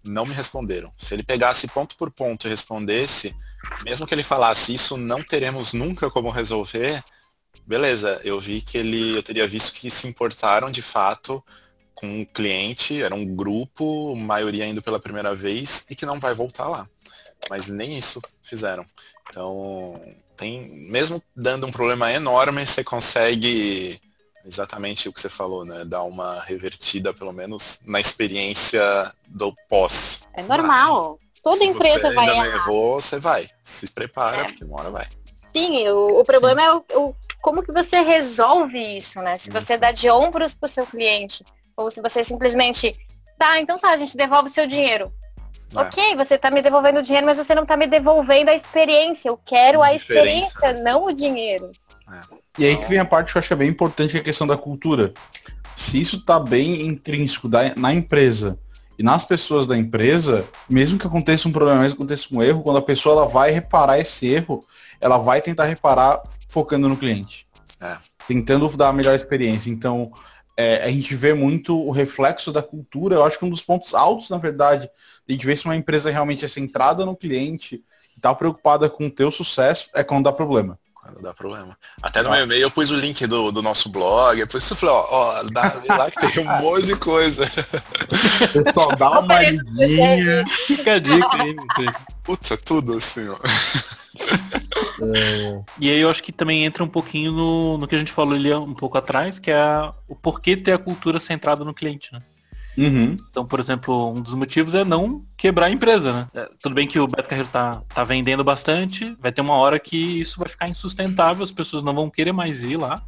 [0.05, 0.93] não me responderam.
[0.97, 3.35] Se ele pegasse ponto por ponto e respondesse,
[3.85, 7.03] mesmo que ele falasse isso não teremos nunca como resolver,
[7.67, 11.43] beleza, eu vi que ele, eu teria visto que se importaram de fato
[11.95, 16.33] com um cliente, era um grupo, maioria indo pela primeira vez e que não vai
[16.33, 16.89] voltar lá.
[17.51, 18.85] Mas nem isso fizeram.
[19.29, 20.01] Então,
[20.37, 24.01] tem, mesmo dando um problema enorme, você consegue
[24.49, 25.85] exatamente o que você falou, né?
[25.85, 28.83] Dar uma revertida, pelo menos, na experiência
[29.27, 30.23] do pós.
[30.33, 31.21] É normal.
[31.43, 32.47] Toda Se empresa vai errar.
[32.47, 33.47] Errou, você vai.
[33.63, 34.45] Se prepara, é.
[34.45, 35.07] porque uma hora vai.
[35.55, 39.37] Sim, o, o problema é o, o, como que você resolve isso, né?
[39.39, 41.45] Se você dá de ombros para o seu cliente,
[41.77, 42.93] ou se você simplesmente,
[43.39, 45.13] tá, então tá, a gente devolve o seu dinheiro.
[45.75, 45.81] É.
[45.81, 49.29] Ok, você está me devolvendo o dinheiro, mas você não está me devolvendo a experiência.
[49.29, 51.71] Eu quero a, a experiência, não o dinheiro.
[52.11, 52.39] É.
[52.59, 54.47] E aí que vem a parte que eu acho bem importante, que é a questão
[54.47, 55.15] da cultura.
[55.77, 58.59] Se isso está bem intrínseco da, na empresa
[58.99, 62.63] e nas pessoas da empresa, mesmo que aconteça um problema, mesmo que aconteça um erro,
[62.65, 64.59] quando a pessoa ela vai reparar esse erro,
[65.01, 67.47] ela vai tentar reparar focando no cliente.
[67.81, 67.97] É.
[68.27, 69.71] Tentando dar a melhor experiência.
[69.71, 70.11] Então,
[70.57, 73.15] é, a gente vê muito o reflexo da cultura.
[73.15, 74.91] Eu acho que um dos pontos altos, na verdade,
[75.29, 77.85] a gente vê se uma empresa realmente é centrada no cliente,
[78.17, 80.77] está preocupada com o teu sucesso, é quando dá problema.
[81.09, 81.77] Quando dá problema.
[82.03, 84.97] Até no meu e-mail eu pus o link do, do nosso blog, depois você falou,
[84.97, 87.47] ó, ó dá lá que tem um monte de coisa.
[88.53, 90.45] Pessoal, dá uma lidinha.
[90.67, 91.57] Fica a dica aí,
[92.23, 93.39] Putz, é tudo assim, ó.
[95.01, 95.65] É...
[95.81, 98.35] E aí eu acho que também entra um pouquinho no, no que a gente falou
[98.35, 102.19] ali um pouco atrás, que é o porquê ter a cultura centrada no cliente, né?
[102.79, 103.17] Uhum.
[103.29, 106.27] Então, por exemplo, um dos motivos é não quebrar a empresa, né?
[106.33, 109.81] É, tudo bem que o Beto Carreiro tá, tá vendendo bastante, vai ter uma hora
[109.81, 113.03] que isso vai ficar insustentável, as pessoas não vão querer mais ir lá.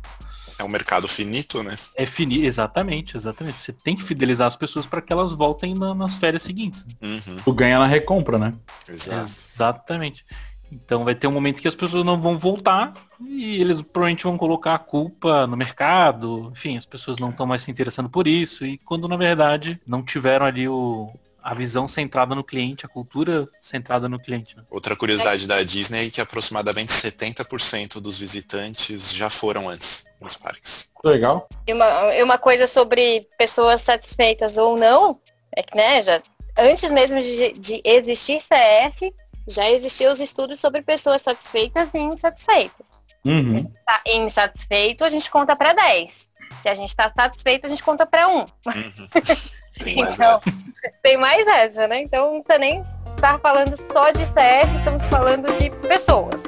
[0.58, 1.74] É um mercado finito, né?
[1.96, 3.58] É finito, exatamente, exatamente.
[3.58, 6.84] Você tem que fidelizar as pessoas para que elas voltem na, nas férias seguintes.
[7.00, 7.36] Uhum.
[7.42, 8.52] Tu ganha na recompra, né?
[8.86, 9.30] Exato.
[9.54, 10.26] Exatamente.
[10.70, 14.38] Então vai ter um momento que as pessoas não vão voltar e eles provavelmente vão
[14.38, 16.50] colocar a culpa no mercado.
[16.52, 18.64] Enfim, as pessoas não estão mais se interessando por isso.
[18.64, 21.12] E quando na verdade não tiveram ali o,
[21.42, 24.56] a visão centrada no cliente, a cultura centrada no cliente.
[24.56, 24.62] Né?
[24.70, 30.90] Outra curiosidade da Disney é que aproximadamente 70% dos visitantes já foram antes nos parques.
[31.04, 31.48] Legal.
[31.66, 35.18] E uma, e uma coisa sobre pessoas satisfeitas ou não,
[35.56, 36.20] é que, né, já
[36.58, 39.12] antes mesmo de, de existir CS,
[39.46, 42.89] já existiam os estudos sobre pessoas satisfeitas e insatisfeitas.
[43.24, 43.48] Uhum.
[43.48, 46.30] Se a gente tá insatisfeito, a gente conta para 10.
[46.62, 48.38] Se a gente está satisfeito, a gente conta para 1.
[48.38, 48.46] Uhum.
[49.82, 50.92] Tem então, essa.
[51.02, 52.02] tem mais essa, né?
[52.02, 52.82] Então não precisa nem
[53.16, 56.42] estar falando só de CS, estamos falando de pessoas.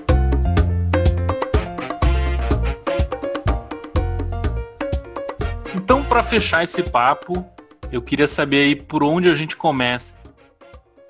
[5.74, 7.42] Então, para fechar esse papo,
[7.90, 10.12] eu queria saber aí por onde a gente começa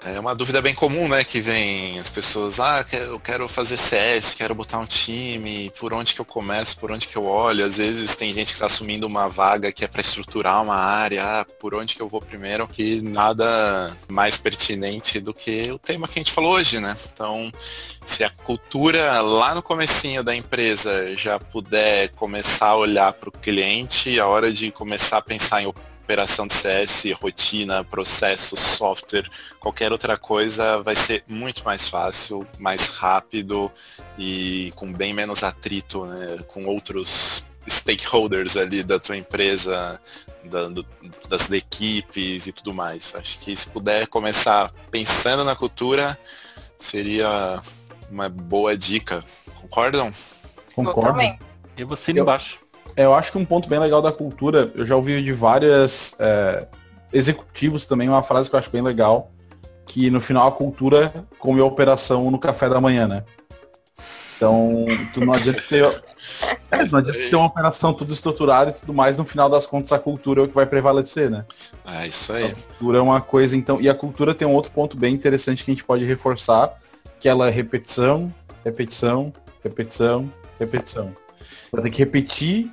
[0.04, 1.22] é uma dúvida bem comum, né?
[1.22, 6.14] Que vem as pessoas, ah, eu quero fazer CS, quero botar um time, por onde
[6.14, 7.64] que eu começo, por onde que eu olho.
[7.64, 11.22] Às vezes tem gente que está assumindo uma vaga que é para estruturar uma área,
[11.24, 16.08] ah, por onde que eu vou primeiro, que nada mais pertinente do que o tema
[16.08, 16.96] que a gente falou hoje, né?
[17.12, 17.52] Então,
[18.04, 23.32] se a cultura lá no comecinho da empresa já puder começar a olhar para o
[23.32, 25.66] cliente, a hora de começar a pensar em
[26.02, 29.28] operação de CS, rotina, processo, software,
[29.60, 33.70] qualquer outra coisa vai ser muito mais fácil, mais rápido
[34.18, 40.00] e com bem menos atrito né, com outros stakeholders ali da tua empresa,
[40.44, 40.84] da, do,
[41.28, 43.14] das equipes e tudo mais.
[43.14, 46.18] Acho que se puder começar pensando na cultura,
[46.78, 47.60] seria
[48.10, 49.22] uma boa dica.
[49.60, 50.12] Concordam?
[50.74, 51.20] Concordo.
[51.76, 52.61] E você embaixo.
[52.96, 56.66] Eu acho que um ponto bem legal da cultura, eu já ouvi de várias é,
[57.12, 59.30] executivos também uma frase que eu acho bem legal,
[59.86, 63.24] que no final a cultura come a operação no café da manhã, né?
[64.36, 65.84] Então, tu não adianta ter,
[66.70, 69.92] é, não adianta ter uma operação tudo estruturada e tudo mais, no final das contas
[69.92, 71.44] a cultura é o que vai prevalecer, né?
[71.86, 72.46] É isso aí.
[72.46, 75.64] A cultura é uma coisa, então, e a cultura tem um outro ponto bem interessante
[75.64, 76.76] que a gente pode reforçar,
[77.20, 78.34] que ela é repetição,
[78.64, 79.32] repetição,
[79.62, 80.28] repetição,
[80.58, 81.14] repetição.
[81.70, 82.70] Vai ter que repetir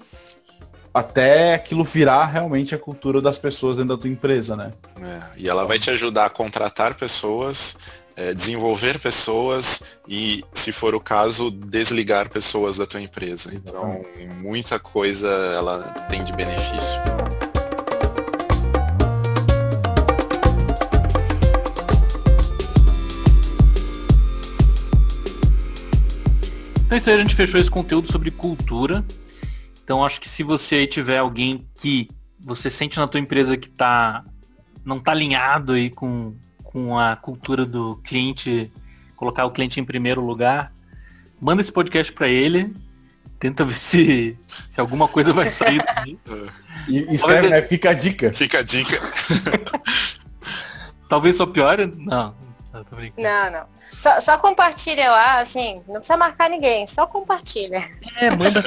[0.93, 4.71] até aquilo virar realmente a cultura das pessoas dentro da tua empresa, né?
[4.97, 7.75] É, e ela vai te ajudar a contratar pessoas,
[8.15, 13.53] é, desenvolver pessoas e, se for o caso, desligar pessoas da tua empresa.
[13.53, 14.03] Então,
[14.41, 15.79] muita coisa ela
[16.09, 16.99] tem de benefício.
[26.89, 29.05] Então é isso aí, a gente fechou esse conteúdo sobre cultura.
[29.89, 32.07] Então acho que se você aí tiver alguém que
[32.39, 34.23] você sente na tua empresa que tá
[34.85, 38.71] não tá alinhado aí com, com a cultura do cliente,
[39.15, 40.71] colocar o cliente em primeiro lugar,
[41.41, 42.71] manda esse podcast para ele,
[43.39, 44.37] tenta ver se,
[44.69, 45.81] se alguma coisa vai sair.
[46.87, 47.61] E escreve, né?
[47.63, 48.31] Fica a dica.
[48.31, 48.99] Fica a dica.
[51.09, 51.87] Talvez só piore.
[51.87, 52.35] Não,
[53.17, 53.65] não, não.
[53.97, 57.89] Só, só, compartilha lá, assim, não precisa marcar ninguém, só compartilha.
[58.15, 58.63] É, manda,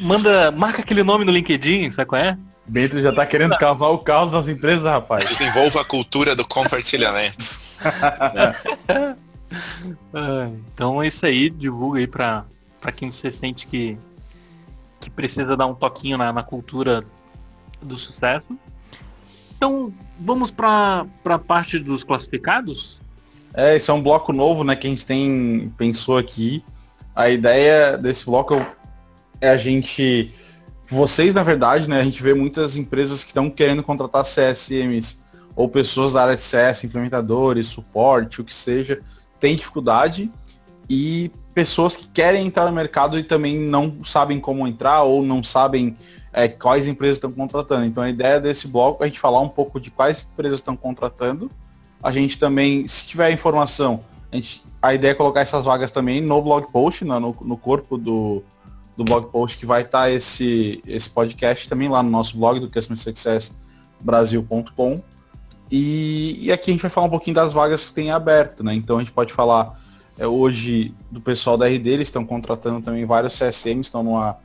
[0.00, 2.36] manda, marca aquele nome no LinkedIn, sabe qual é?
[2.66, 5.28] Bento já tá querendo causar o caos das empresas, rapaz.
[5.28, 7.44] Desenvolva a cultura do compartilhamento.
[10.14, 10.48] é.
[10.72, 12.44] então é isso aí, divulga aí pra,
[12.80, 13.98] pra quem você sente que,
[15.00, 17.04] que precisa dar um toquinho na, na cultura
[17.82, 18.58] do sucesso.
[19.56, 22.98] Então, vamos para a parte dos classificados?
[23.54, 26.64] É, isso é um bloco novo, né, que a gente tem pensou aqui.
[27.14, 28.54] A ideia desse bloco
[29.40, 30.32] é a gente
[30.90, 35.18] vocês, na verdade, né, a gente vê muitas empresas que estão querendo contratar CSMs
[35.56, 39.00] ou pessoas da área de CS, implementadores, suporte, o que seja,
[39.38, 40.30] tem dificuldade
[40.90, 45.42] e pessoas que querem entrar no mercado e também não sabem como entrar ou não
[45.42, 45.96] sabem
[46.32, 47.86] é, quais empresas estão contratando.
[47.86, 50.76] Então a ideia desse bloco é a gente falar um pouco de quais empresas estão
[50.76, 51.48] contratando
[52.04, 54.00] a gente também, se tiver informação,
[54.30, 57.96] a, gente, a ideia é colocar essas vagas também no blog post, no, no corpo
[57.96, 58.44] do,
[58.94, 62.60] do blog post que vai estar tá esse, esse podcast também lá no nosso blog
[62.60, 63.52] do Customer Success
[64.02, 65.00] Brasil.com.
[65.70, 68.74] E, e, aqui a gente vai falar um pouquinho das vagas que tem aberto, né?
[68.74, 69.80] Então a gente pode falar
[70.18, 74.36] é, hoje do pessoal da RD, eles estão contratando também vários CSMs, estão numa,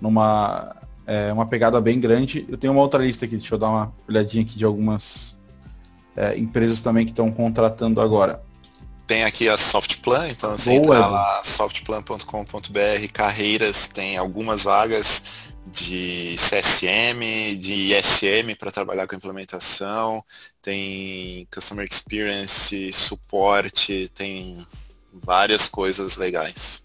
[0.00, 2.46] numa é, uma pegada bem grande.
[2.48, 5.35] Eu tenho uma outra lista aqui, deixa eu dar uma olhadinha aqui de algumas
[6.16, 8.42] é, empresas também que estão contratando agora.
[9.06, 15.22] Tem aqui a Softplan, então você Boa, entra lá, softplan.com.br, carreiras, tem algumas vagas
[15.70, 20.24] de CSM, de ISM para trabalhar com implementação,
[20.60, 24.64] tem Customer Experience, suporte, tem
[25.12, 26.82] várias coisas legais.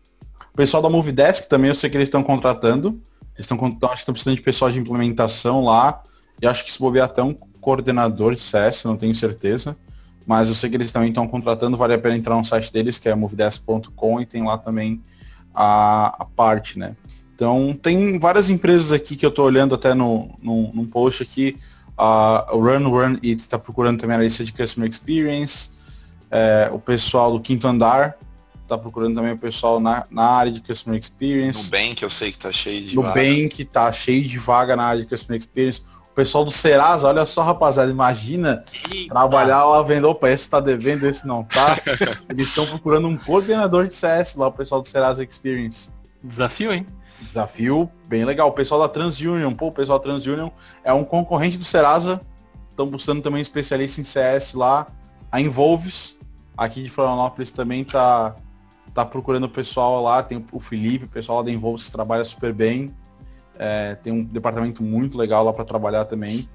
[0.54, 3.02] O pessoal da Movidesk também eu sei que eles estão contratando.
[3.36, 6.04] Eles estão acho que estão precisando de pessoal de implementação lá.
[6.42, 9.78] E acho que se bobear até um coordenador de CS, não tenho certeza.
[10.26, 13.00] Mas eu sei que eles também estão contratando, vale a pena entrar no site deles,
[13.00, 15.02] que é movidesk.com, e tem lá também
[15.54, 16.96] a, a, parte, né?
[17.34, 21.58] Então tem várias empresas aqui que eu estou olhando até no, no, num post aqui.
[21.98, 25.70] A uh, Run Run It está procurando também a lista de Customer Experience.
[26.30, 28.18] É, o pessoal do Quinto Andar
[28.64, 31.66] está procurando também o pessoal na, na área de Customer Experience.
[31.66, 33.62] Nubank eu sei que está cheio de Nubank vaga.
[33.62, 35.82] Está cheio de vaga na área de Customer Experience.
[36.22, 38.64] Pessoal do Serasa, olha só, rapaziada, imagina
[38.94, 39.12] Eita.
[39.12, 41.76] trabalhar lá vendo, opa, esse tá devendo, esse não tá.
[42.30, 45.90] Eles estão procurando um coordenador de CS lá, o pessoal do Serasa Experience.
[46.24, 46.86] Desafio, hein?
[47.22, 48.50] Desafio bem legal.
[48.50, 50.52] O pessoal da TransUnion, pô, o pessoal da TransUnion
[50.84, 52.22] é um concorrente do Serasa.
[52.70, 54.86] Estão buscando também um especialista em CS lá.
[55.32, 56.20] A Involves,
[56.56, 58.36] aqui de Florianópolis, também tá,
[58.94, 60.22] tá procurando o pessoal lá.
[60.22, 62.96] Tem o Felipe, o pessoal lá da Involves que trabalha super bem.
[63.58, 66.48] É, tem um departamento muito legal lá para trabalhar também.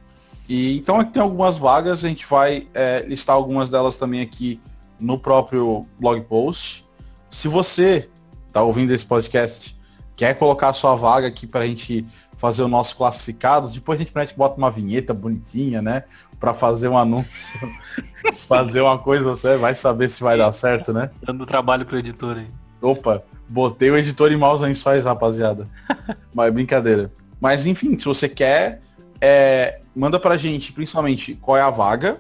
[0.49, 4.61] E então aqui tem algumas vagas, a gente vai é, listar algumas delas também aqui
[5.01, 6.85] no próprio blog post.
[7.29, 8.09] Se você
[8.47, 9.77] está ouvindo esse podcast,
[10.15, 14.03] quer colocar a sua vaga aqui para a gente fazer o nosso classificados, depois a
[14.03, 16.05] gente, gente bota uma vinheta bonitinha, né?
[16.39, 17.59] Para fazer um anúncio,
[18.47, 21.11] fazer uma coisa, você vai saber se vai dar certo, né?
[21.23, 22.49] Dando trabalho pro editor aí.
[22.81, 25.69] Opa, Botei o editor em maus lençóis, rapaziada.
[26.35, 27.13] Mas brincadeira.
[27.41, 28.81] Mas enfim, se você quer,
[29.21, 32.17] é, manda pra gente, principalmente, qual é a vaga,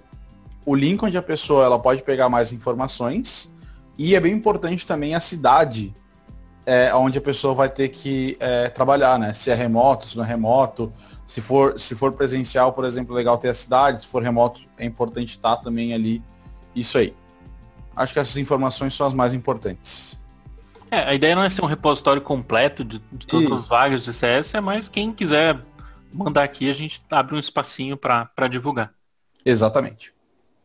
[0.64, 3.52] o link onde a pessoa ela pode pegar mais informações.
[3.98, 5.94] E é bem importante também a cidade
[6.66, 9.32] é, onde a pessoa vai ter que é, trabalhar, né?
[9.32, 10.92] Se é remoto, se não é remoto.
[11.24, 14.00] Se for, se for presencial, por exemplo, é legal ter a cidade.
[14.00, 16.22] Se for remoto, é importante estar também ali.
[16.74, 17.14] Isso aí.
[17.94, 20.20] Acho que essas informações são as mais importantes.
[20.90, 24.12] É, a ideia não é ser um repositório completo de, de todas as vagas de
[24.12, 25.60] CS, é mais quem quiser
[26.14, 28.92] mandar aqui, a gente abre um espacinho para divulgar.
[29.44, 30.12] Exatamente.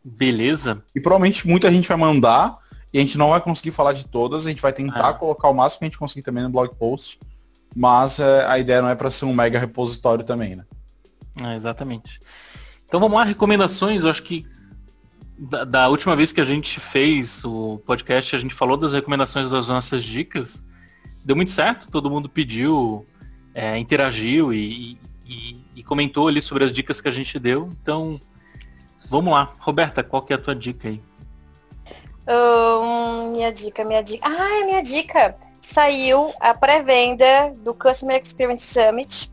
[0.04, 0.84] Beleza.
[0.96, 2.56] E provavelmente muita gente vai mandar
[2.94, 5.14] e a gente não vai conseguir falar de todas, a gente vai tentar É.
[5.14, 7.20] colocar o máximo que a gente conseguir também no blog post,
[7.76, 10.66] mas é, a ideia não é para ser um mega repositório também, né?
[11.44, 12.20] É, exatamente.
[12.86, 14.04] Então vamos lá, recomendações.
[14.04, 14.46] Eu acho que
[15.42, 19.50] da, da última vez que a gente fez o podcast, a gente falou das recomendações
[19.50, 20.64] das nossas dicas.
[21.26, 23.04] Deu muito certo, todo mundo pediu,
[23.54, 27.70] é, interagiu e, e- e comentou ali sobre as dicas que a gente deu.
[27.82, 28.20] Então,
[29.10, 29.52] vamos lá.
[29.60, 31.02] Roberta, qual que é a tua dica aí?
[32.28, 34.28] Hum, minha dica, minha dica.
[34.28, 35.36] Ah, é minha dica.
[35.62, 39.32] Saiu a pré-venda do Customer Experience Summit,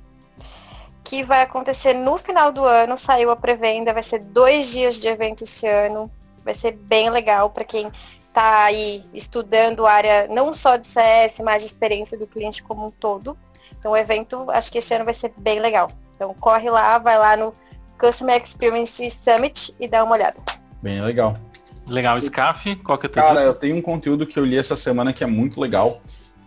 [1.09, 2.99] que vai acontecer no final do ano.
[2.99, 6.11] Saiu a pré-venda, vai ser dois dias de evento esse ano.
[6.45, 11.41] Vai ser bem legal para quem está aí estudando a área não só de CS,
[11.43, 13.39] mas de experiência do cliente como um todo.
[13.79, 15.91] Então o evento, acho que esse ano vai ser bem legal.
[16.15, 17.55] Então corre lá, vai lá no
[17.99, 20.37] Customer Experience Summit e dá uma olhada.
[20.83, 21.39] Bem legal.
[21.87, 24.59] Legal, Scaf, qual que é a tua Cara, eu tenho um conteúdo que eu li
[24.59, 26.03] essa semana que é muito legal,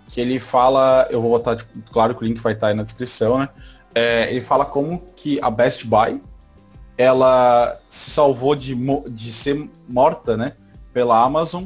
[0.07, 2.83] que ele fala, eu vou botar, tipo, claro que o link vai estar aí na
[2.83, 3.49] descrição, né?
[3.93, 6.21] É, ele fala como que a Best Buy,
[6.97, 8.75] ela se salvou de,
[9.09, 10.53] de ser morta, né?
[10.93, 11.65] Pela Amazon.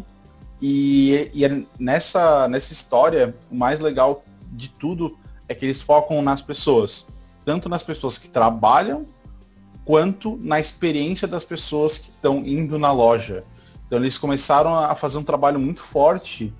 [0.61, 5.17] E, e é nessa, nessa história, o mais legal de tudo
[5.47, 7.05] é que eles focam nas pessoas.
[7.43, 9.05] Tanto nas pessoas que trabalham,
[9.83, 13.43] quanto na experiência das pessoas que estão indo na loja.
[13.85, 16.51] Então eles começaram a fazer um trabalho muito forte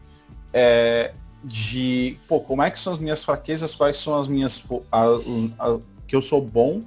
[0.54, 1.12] é,
[1.46, 5.06] de, pô, como é que são as minhas fraquezas, quais são as minhas, a-
[5.60, 6.82] a- que eu sou bom,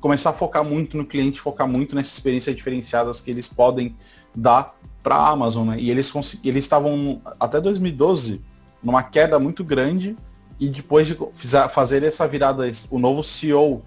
[0.00, 3.96] começar a focar muito no cliente, focar muito nessas experiências diferenciadas que eles podem
[4.36, 5.76] dar para a Amazon, né?
[5.80, 6.12] E eles
[6.44, 8.40] eles estavam até 2012
[8.82, 10.14] numa queda muito grande
[10.60, 11.16] e depois de
[11.70, 13.82] fazer essa virada, o novo CEO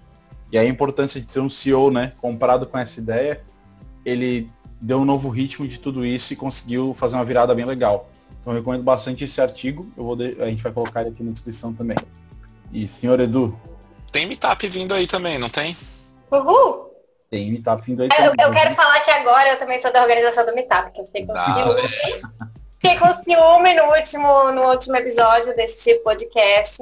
[0.52, 3.42] e a importância de ter um CEO, né, comprado com essa ideia,
[4.04, 4.48] ele
[4.80, 8.10] deu um novo ritmo de tudo isso e conseguiu fazer uma virada bem legal.
[8.42, 9.90] Então eu recomendo bastante esse artigo.
[9.96, 11.96] Eu vou de- a gente vai colocar ele aqui na descrição também.
[12.72, 13.58] E senhor Edu,
[14.10, 15.74] Tem meetup vindo aí também, não tem?
[16.30, 16.90] Uhul!
[17.30, 18.44] tem Meetup vindo aí Eu, também.
[18.46, 21.24] eu quero falar que agora eu também sou da organização do Meetup, que eu fiquei
[21.24, 21.82] com ciúme.
[22.72, 26.76] Fiquei com ciúme no último, no último episódio deste podcast.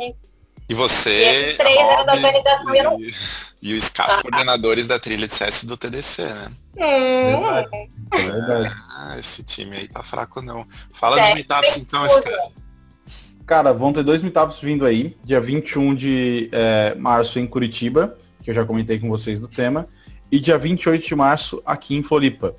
[0.71, 3.13] E E você, esses três eram da organização e eu não- e,
[3.61, 6.49] e o SCAF, coordenadores da trilha de CS do TDC, né?
[6.77, 7.77] Hum,
[8.13, 8.75] É verdade.
[8.97, 10.65] Ah, esse time aí tá fraco não.
[10.95, 12.09] Fala É, dos meetups então.
[12.09, 12.53] SCAF.
[13.47, 15.17] Cara, vão ter dois meetups vindo aí.
[15.25, 19.89] Dia 21 de é, março em Curitiba, que eu já comentei com vocês do tema.
[20.31, 22.55] E dia 28 de março aqui em Floripa.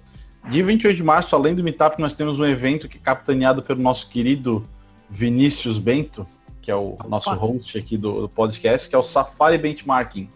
[0.50, 3.82] Dia 28 de março, além do meetup, nós temos um evento que é capitaneado pelo
[3.82, 4.64] nosso querido
[5.10, 6.28] Vinícius Bento,
[6.62, 10.30] que é o nosso host aqui do, do podcast, que é o Safari Benchmarking.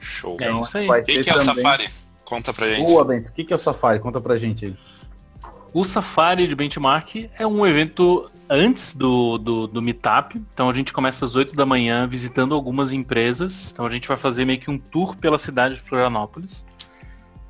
[0.00, 0.36] Show.
[0.40, 0.88] É isso aí.
[0.88, 1.90] O que, que é o Safari?
[2.24, 2.86] Conta pra gente.
[2.86, 3.28] Boa, Bento.
[3.28, 3.98] O que que é o Safari?
[4.00, 4.76] Conta pra gente aí.
[5.74, 10.36] O Safari de Benchmark é um evento antes do, do, do Meetup.
[10.52, 13.70] Então a gente começa às 8 da manhã visitando algumas empresas.
[13.72, 16.64] Então a gente vai fazer meio que um tour pela cidade de Florianópolis.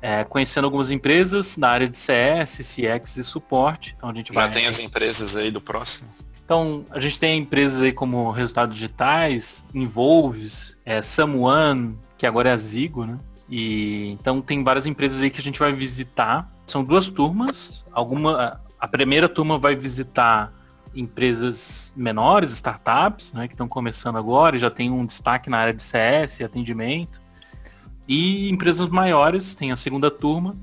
[0.01, 3.95] é, conhecendo algumas empresas na área de CS, CX e suporte.
[3.97, 4.51] Então a gente Já vai.
[4.51, 6.09] tem as empresas aí do próximo?
[6.53, 12.51] Então a gente tem empresas aí como Resultados Digitais, Involves, é, Someone, que agora é
[12.51, 13.17] a Zigo, né?
[13.49, 16.53] E então tem várias empresas aí que a gente vai visitar.
[16.67, 17.83] São duas turmas.
[17.91, 20.51] Alguma, a primeira turma vai visitar
[20.93, 25.81] empresas menores, startups, né, que estão começando agora já tem um destaque na área de
[25.81, 27.19] CS atendimento.
[28.07, 30.55] E empresas maiores, tem a segunda turma.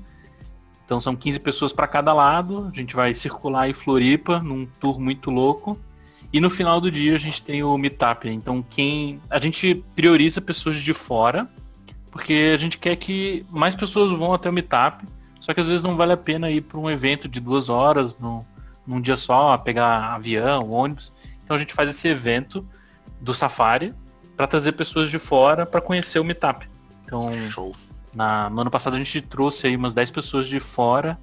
[0.91, 2.69] Então são 15 pessoas para cada lado.
[2.69, 5.79] A gente vai circular em Floripa num tour muito louco.
[6.33, 8.27] E no final do dia a gente tem o meetup.
[8.27, 11.49] Então quem a gente prioriza pessoas de fora,
[12.11, 15.05] porque a gente quer que mais pessoas vão até o meetup.
[15.39, 18.13] Só que às vezes não vale a pena ir para um evento de duas horas
[18.19, 18.45] no,
[18.85, 21.13] num dia só, pegar avião, ônibus.
[21.41, 22.67] Então a gente faz esse evento
[23.21, 23.93] do Safari
[24.35, 26.69] para trazer pessoas de fora para conhecer o meetup.
[27.05, 27.73] Então Show.
[28.15, 31.19] Na, no ano passado a gente trouxe aí umas 10 pessoas de fora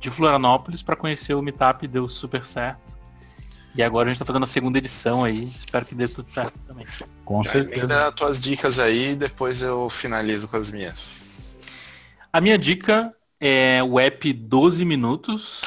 [0.00, 2.80] de Florianópolis para conhecer o Meetup, deu super certo.
[3.74, 6.58] E agora a gente tá fazendo a segunda edição aí, espero que dê tudo certo
[6.66, 6.84] também.
[7.24, 7.78] Com Já certeza.
[7.84, 11.22] emenda as tuas dicas aí, depois eu finalizo com as minhas.
[12.32, 15.60] A minha dica é o app 12 minutos.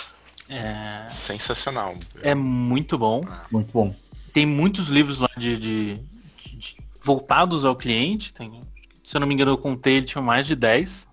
[0.47, 1.95] É, Sensacional.
[2.21, 3.21] é muito bom.
[3.51, 3.95] Muito bom.
[4.31, 8.33] Tem muitos livros lá de, de- de- de- voltados ao cliente.
[8.33, 8.61] Tem,
[9.05, 11.07] se eu não me engano, eu contei, ele tinha mais de 10.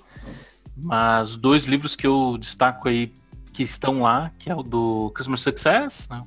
[0.77, 3.13] Mas dois livros que eu destaco aí
[3.53, 6.25] que estão lá, que é o do Customer Success, né?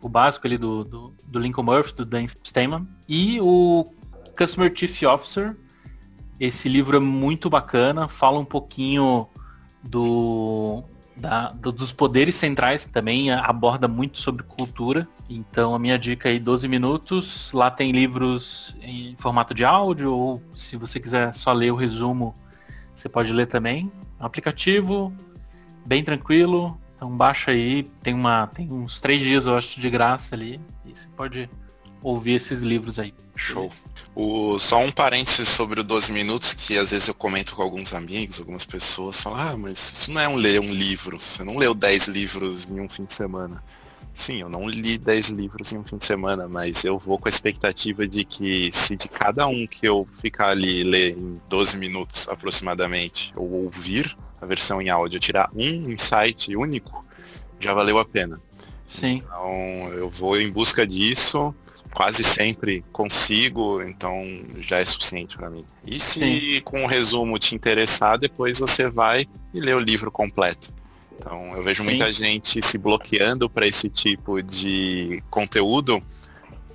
[0.00, 2.88] o básico ali do, do, do Lincoln Murphy, do Dan Stayman.
[3.08, 3.84] E o
[4.36, 5.56] Customer Chief Officer.
[6.40, 9.28] Esse livro é muito bacana, fala um pouquinho
[9.82, 10.82] do,
[11.22, 15.06] da, do, dos poderes centrais, que também aborda muito sobre cultura.
[15.30, 17.50] Então a minha dica aí, 12 minutos.
[17.52, 22.34] Lá tem livros em formato de áudio, ou se você quiser só ler o resumo,
[22.92, 23.90] você pode ler também.
[24.18, 25.12] Aplicativo,
[25.86, 26.76] bem tranquilo.
[26.96, 28.48] Então baixa aí, tem uma.
[28.48, 30.60] Tem uns três dias, eu acho, de graça ali.
[30.84, 31.48] E você pode
[32.02, 33.14] ouvir esses livros aí.
[33.36, 33.70] Show.
[34.14, 37.94] O, só um parênteses sobre o 12 minutos, que às vezes eu comento com alguns
[37.94, 41.56] amigos, algumas pessoas, falam, ah, mas isso não é um ler um livro, você não
[41.56, 43.62] leu 10 livros em um fim de semana.
[44.14, 47.28] Sim, eu não li 10 livros em um fim de semana, mas eu vou com
[47.28, 51.78] a expectativa de que se de cada um que eu ficar ali ler em 12
[51.78, 57.04] minutos aproximadamente, ou ouvir a versão em áudio, tirar um insight único,
[57.58, 58.38] já valeu a pena.
[58.86, 59.22] Sim.
[59.24, 61.54] Então eu vou em busca disso
[61.94, 64.24] quase sempre consigo, então
[64.58, 65.64] já é suficiente para mim.
[65.86, 66.60] E se Sim.
[66.64, 70.72] com o resumo te interessar, depois você vai e lê o livro completo.
[71.16, 71.90] Então eu vejo Sim.
[71.90, 76.02] muita gente se bloqueando para esse tipo de conteúdo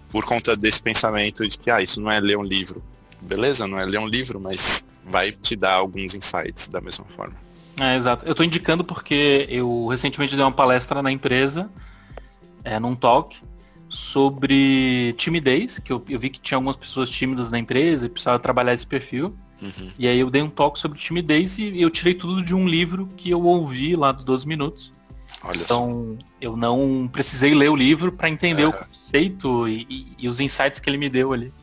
[0.09, 2.83] por conta desse pensamento de que ah, isso não é ler um livro.
[3.21, 7.35] Beleza, não é ler um livro, mas vai te dar alguns insights da mesma forma.
[7.79, 8.25] É, exato.
[8.25, 11.69] Eu estou indicando porque eu recentemente dei uma palestra na empresa,
[12.63, 13.37] é, num talk,
[13.89, 18.39] sobre timidez, que eu, eu, vi que tinha algumas pessoas tímidas na empresa e precisava
[18.39, 19.35] trabalhar esse perfil.
[19.61, 19.89] Uhum.
[19.97, 23.07] E aí eu dei um toque sobre timidez e eu tirei tudo de um livro
[23.07, 24.91] que eu ouvi lá dos 12 minutos.
[25.43, 30.29] Olha então eu não precisei ler o livro para entender o conceito e, e, e,
[30.29, 31.53] os insights que ele me deu ali.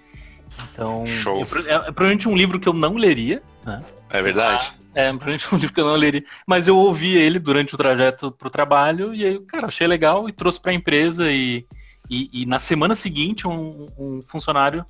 [0.72, 1.39] Então Show.
[1.66, 3.43] é, é, provavelmente um livro que eu não leria.
[3.64, 3.83] Né?
[4.11, 4.72] É verdade.
[4.95, 6.25] É, provavelmente um livro que eu não leria.
[6.47, 10.29] Mas eu ouvi ele durante o trajeto para o trabalho e aí, cara, achei legal
[10.29, 11.66] e trouxe para a empresa e
[12.09, 14.84] e, e na semana seguinte, um, um, funcionário,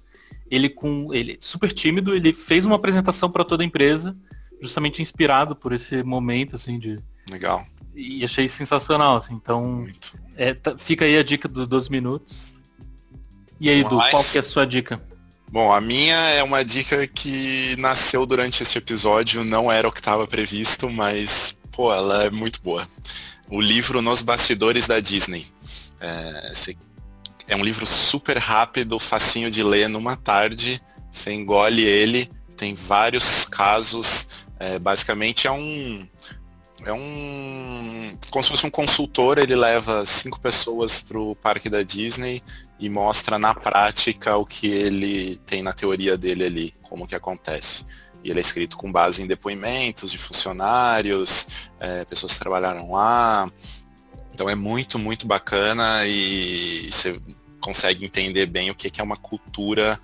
[0.50, 4.12] ele com ele super tímido, ele fez uma apresentação para toda a empresa,
[4.60, 6.96] justamente inspirado por esse momento assim de
[7.30, 7.64] legal.
[7.94, 9.34] E achei sensacional, assim.
[9.34, 9.86] Então,
[10.36, 12.52] é, tá, fica aí a dica dos 12 minutos.
[13.60, 15.00] E aí, Edu, qual que é a sua dica?
[15.50, 20.00] Bom, a minha é uma dica que nasceu durante este episódio, não era o que
[20.00, 22.86] estava previsto, mas, pô, ela é muito boa.
[23.48, 25.46] O livro Nos Bastidores da Disney.
[26.00, 26.52] É,
[27.46, 30.80] é um livro super rápido, facinho de ler numa tarde.
[31.10, 34.28] Você engole ele, tem vários casos.
[34.58, 36.08] É, basicamente é um.
[36.84, 38.16] É um.
[38.30, 42.42] Como se fosse um consultor, ele leva cinco pessoas para o parque da Disney
[42.78, 47.84] e mostra na prática o que ele tem na teoria dele ali, como que acontece.
[48.22, 53.50] E ele é escrito com base em depoimentos de funcionários, é, pessoas que trabalharam lá,
[54.34, 57.18] então é muito, muito bacana e você
[57.60, 59.98] consegue entender bem o que é uma cultura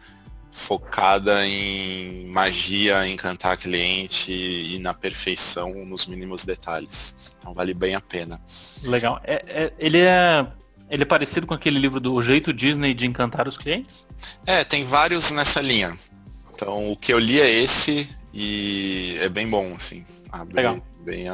[0.52, 7.34] focada em magia, encantar cliente e na perfeição nos mínimos detalhes.
[7.38, 8.40] Então vale bem a pena.
[8.84, 9.20] Legal.
[9.24, 10.46] É, é, ele é
[10.88, 14.06] ele é parecido com aquele livro do Jeito Disney de Encantar os Clientes?
[14.44, 15.96] É, tem vários nessa linha.
[16.54, 20.04] Então o que eu li é esse e é bem bom, assim.
[20.30, 20.82] Abre Legal.
[21.04, 21.26] bem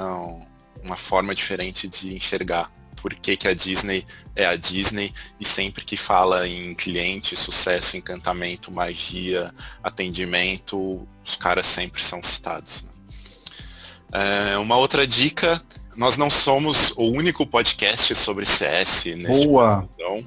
[0.83, 2.71] uma forma diferente de enxergar
[3.01, 7.97] por que, que a Disney é a Disney e sempre que fala em cliente, sucesso,
[7.97, 12.83] encantamento, magia, atendimento, os caras sempre são citados.
[12.83, 14.53] Né?
[14.53, 15.61] É, uma outra dica,
[15.97, 19.89] nós não somos o único podcast sobre CS neste Boa.
[19.95, 20.25] Então,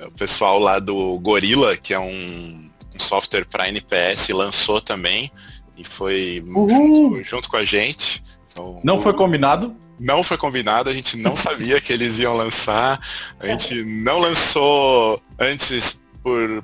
[0.00, 5.30] é, o pessoal lá do Gorilla, que é um, um software para NPS, lançou também
[5.76, 8.22] e foi junto, junto, com a gente.
[8.52, 9.74] Então, não foi combinado?
[10.02, 13.00] não foi combinado, a gente não sabia que eles iam lançar,
[13.38, 16.00] a gente não lançou antes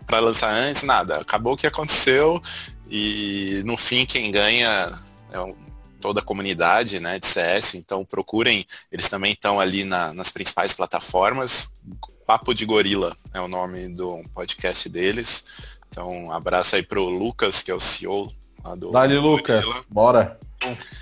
[0.06, 1.16] para lançar antes, nada.
[1.18, 2.42] Acabou o que aconteceu
[2.90, 4.90] e no fim quem ganha
[5.32, 5.68] é
[6.00, 10.72] toda a comunidade né, de CS, então procurem, eles também estão ali na, nas principais
[10.72, 11.70] plataformas.
[12.26, 15.44] Papo de Gorila é o nome do podcast deles.
[15.88, 18.30] Então, um abraço aí pro Lucas, que é o CEO
[18.62, 18.90] lá do.
[18.90, 20.38] Dali, Lucas, bora.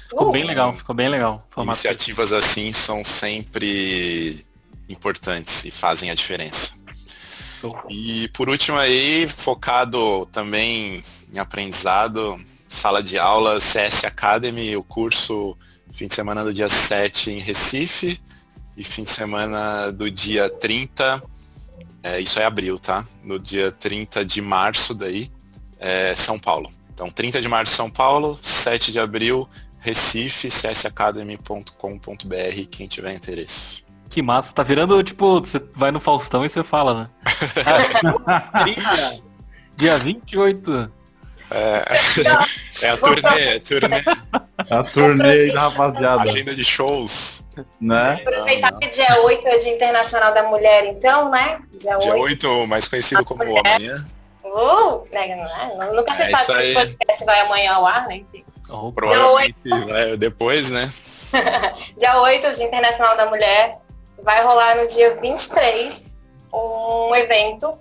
[0.09, 1.47] Ficou bem legal, ficou bem legal.
[1.57, 4.45] Iniciativas assim são sempre
[4.89, 6.75] importantes e fazem a diferença.
[7.89, 11.03] E por último aí, focado também
[11.33, 12.39] em aprendizado,
[12.69, 15.57] sala de aula, CS Academy, o curso
[15.97, 18.21] fim de semana do dia 7 em Recife
[18.77, 21.23] e fim de semana do dia 30,
[22.03, 23.03] é, isso é abril, tá?
[23.25, 25.31] No dia 30 de março daí,
[25.79, 26.71] é São Paulo.
[26.97, 29.47] Então, 30 de março, São Paulo, 7 de abril,
[29.79, 33.85] Recife, csacademy.com.br, quem tiver interesse.
[34.09, 34.55] Que massa.
[34.55, 37.07] Tá virando, tipo, você vai no Faustão e você fala, né?
[38.75, 39.21] dia,
[39.77, 40.91] dia 28.
[41.51, 41.85] É,
[42.87, 44.03] é a turnê, é a turnê.
[44.71, 46.23] A turnê aí da rapaziada.
[46.23, 47.45] Agenda de shows.
[47.79, 48.23] Né?
[48.23, 51.59] Aproveitar que dia 8 é o Dia Internacional da Mulher, então, né?
[51.79, 52.09] Dia 8.
[52.09, 54.03] Dia 8 mais conhecido como amanhã.
[54.57, 55.37] Uh, né,
[55.77, 58.17] não, nunca se é sabe se o podcast vai amanhã ao ar, né?
[58.17, 58.43] Enfim.
[58.71, 59.55] Oh, provavelmente
[59.87, 60.91] vai depois, né?
[61.99, 63.79] dia 8, Dia Internacional da Mulher.
[64.23, 66.15] Vai rolar no dia 23
[66.55, 67.79] um evento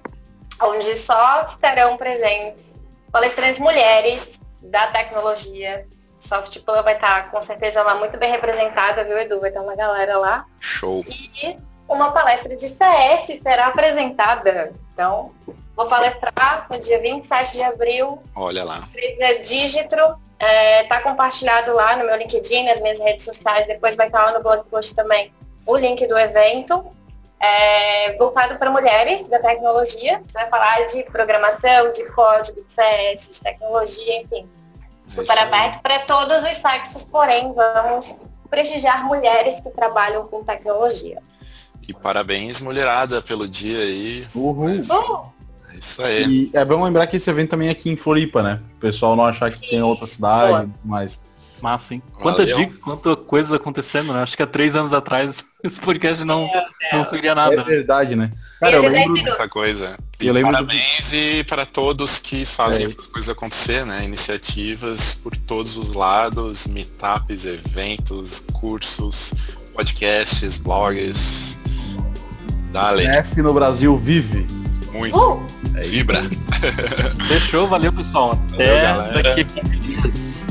[0.62, 2.74] onde só estarão presentes
[3.10, 5.88] palestrantes mulheres da tecnologia.
[6.20, 9.40] Soft Plan vai estar com certeza lá muito bem representada, viu, Edu?
[9.40, 10.46] Vai ter uma galera lá.
[10.60, 11.06] Show.
[11.08, 11.56] E
[11.88, 14.72] uma palestra de CS será apresentada.
[14.94, 15.34] Então,
[15.76, 18.22] vou palestrar no dia 27 de abril.
[18.36, 18.88] Olha lá.
[18.88, 20.26] Empresa Digitro.
[20.38, 23.68] É, tá compartilhado lá no meu LinkedIn, nas minhas redes sociais.
[23.68, 25.34] Depois vai estar lá no blog post também
[25.66, 26.86] o link do evento.
[27.40, 30.22] É, voltado para mulheres da tecnologia.
[30.34, 34.50] Vai falar de programação, de código, de CS, de tecnologia, enfim.
[35.08, 38.16] Super aberto para todos os sexos, porém vamos
[38.50, 41.22] prestigiar mulheres que trabalham com tecnologia.
[41.88, 44.26] E parabéns, mulherada, pelo dia aí.
[44.34, 44.82] Uhul.
[44.90, 45.34] Uhul.
[45.74, 46.50] É isso aí.
[46.54, 48.62] E é bom lembrar que esse evento também é aqui em Floripa, né?
[48.78, 51.22] O pessoal não achar que tem outra cidade, mas.
[51.62, 52.04] Massa, hein?
[52.14, 54.22] Quanta dica, quanta coisa acontecendo, né?
[54.22, 56.98] Acho que há três anos atrás esse podcast não, é, é.
[56.98, 57.56] não seria nada.
[57.56, 58.30] É verdade, né?
[58.60, 59.98] Cara, eu lembro muita coisa.
[60.20, 61.16] E eu lembro parabéns do...
[61.16, 62.88] e para todos que fazem é.
[62.88, 64.04] essas coisas acontecer, né?
[64.04, 69.34] Iniciativas por todos os lados, meetups, eventos, cursos,
[69.74, 71.58] podcasts, blogs.
[72.76, 73.06] Dale.
[73.06, 74.46] CS no Brasil vive.
[74.92, 75.18] Muito.
[75.18, 75.48] Uh!
[75.82, 76.22] Vibra.
[77.26, 78.38] Fechou, valeu pessoal.
[78.54, 80.46] Até valeu, daqui a 15 dias.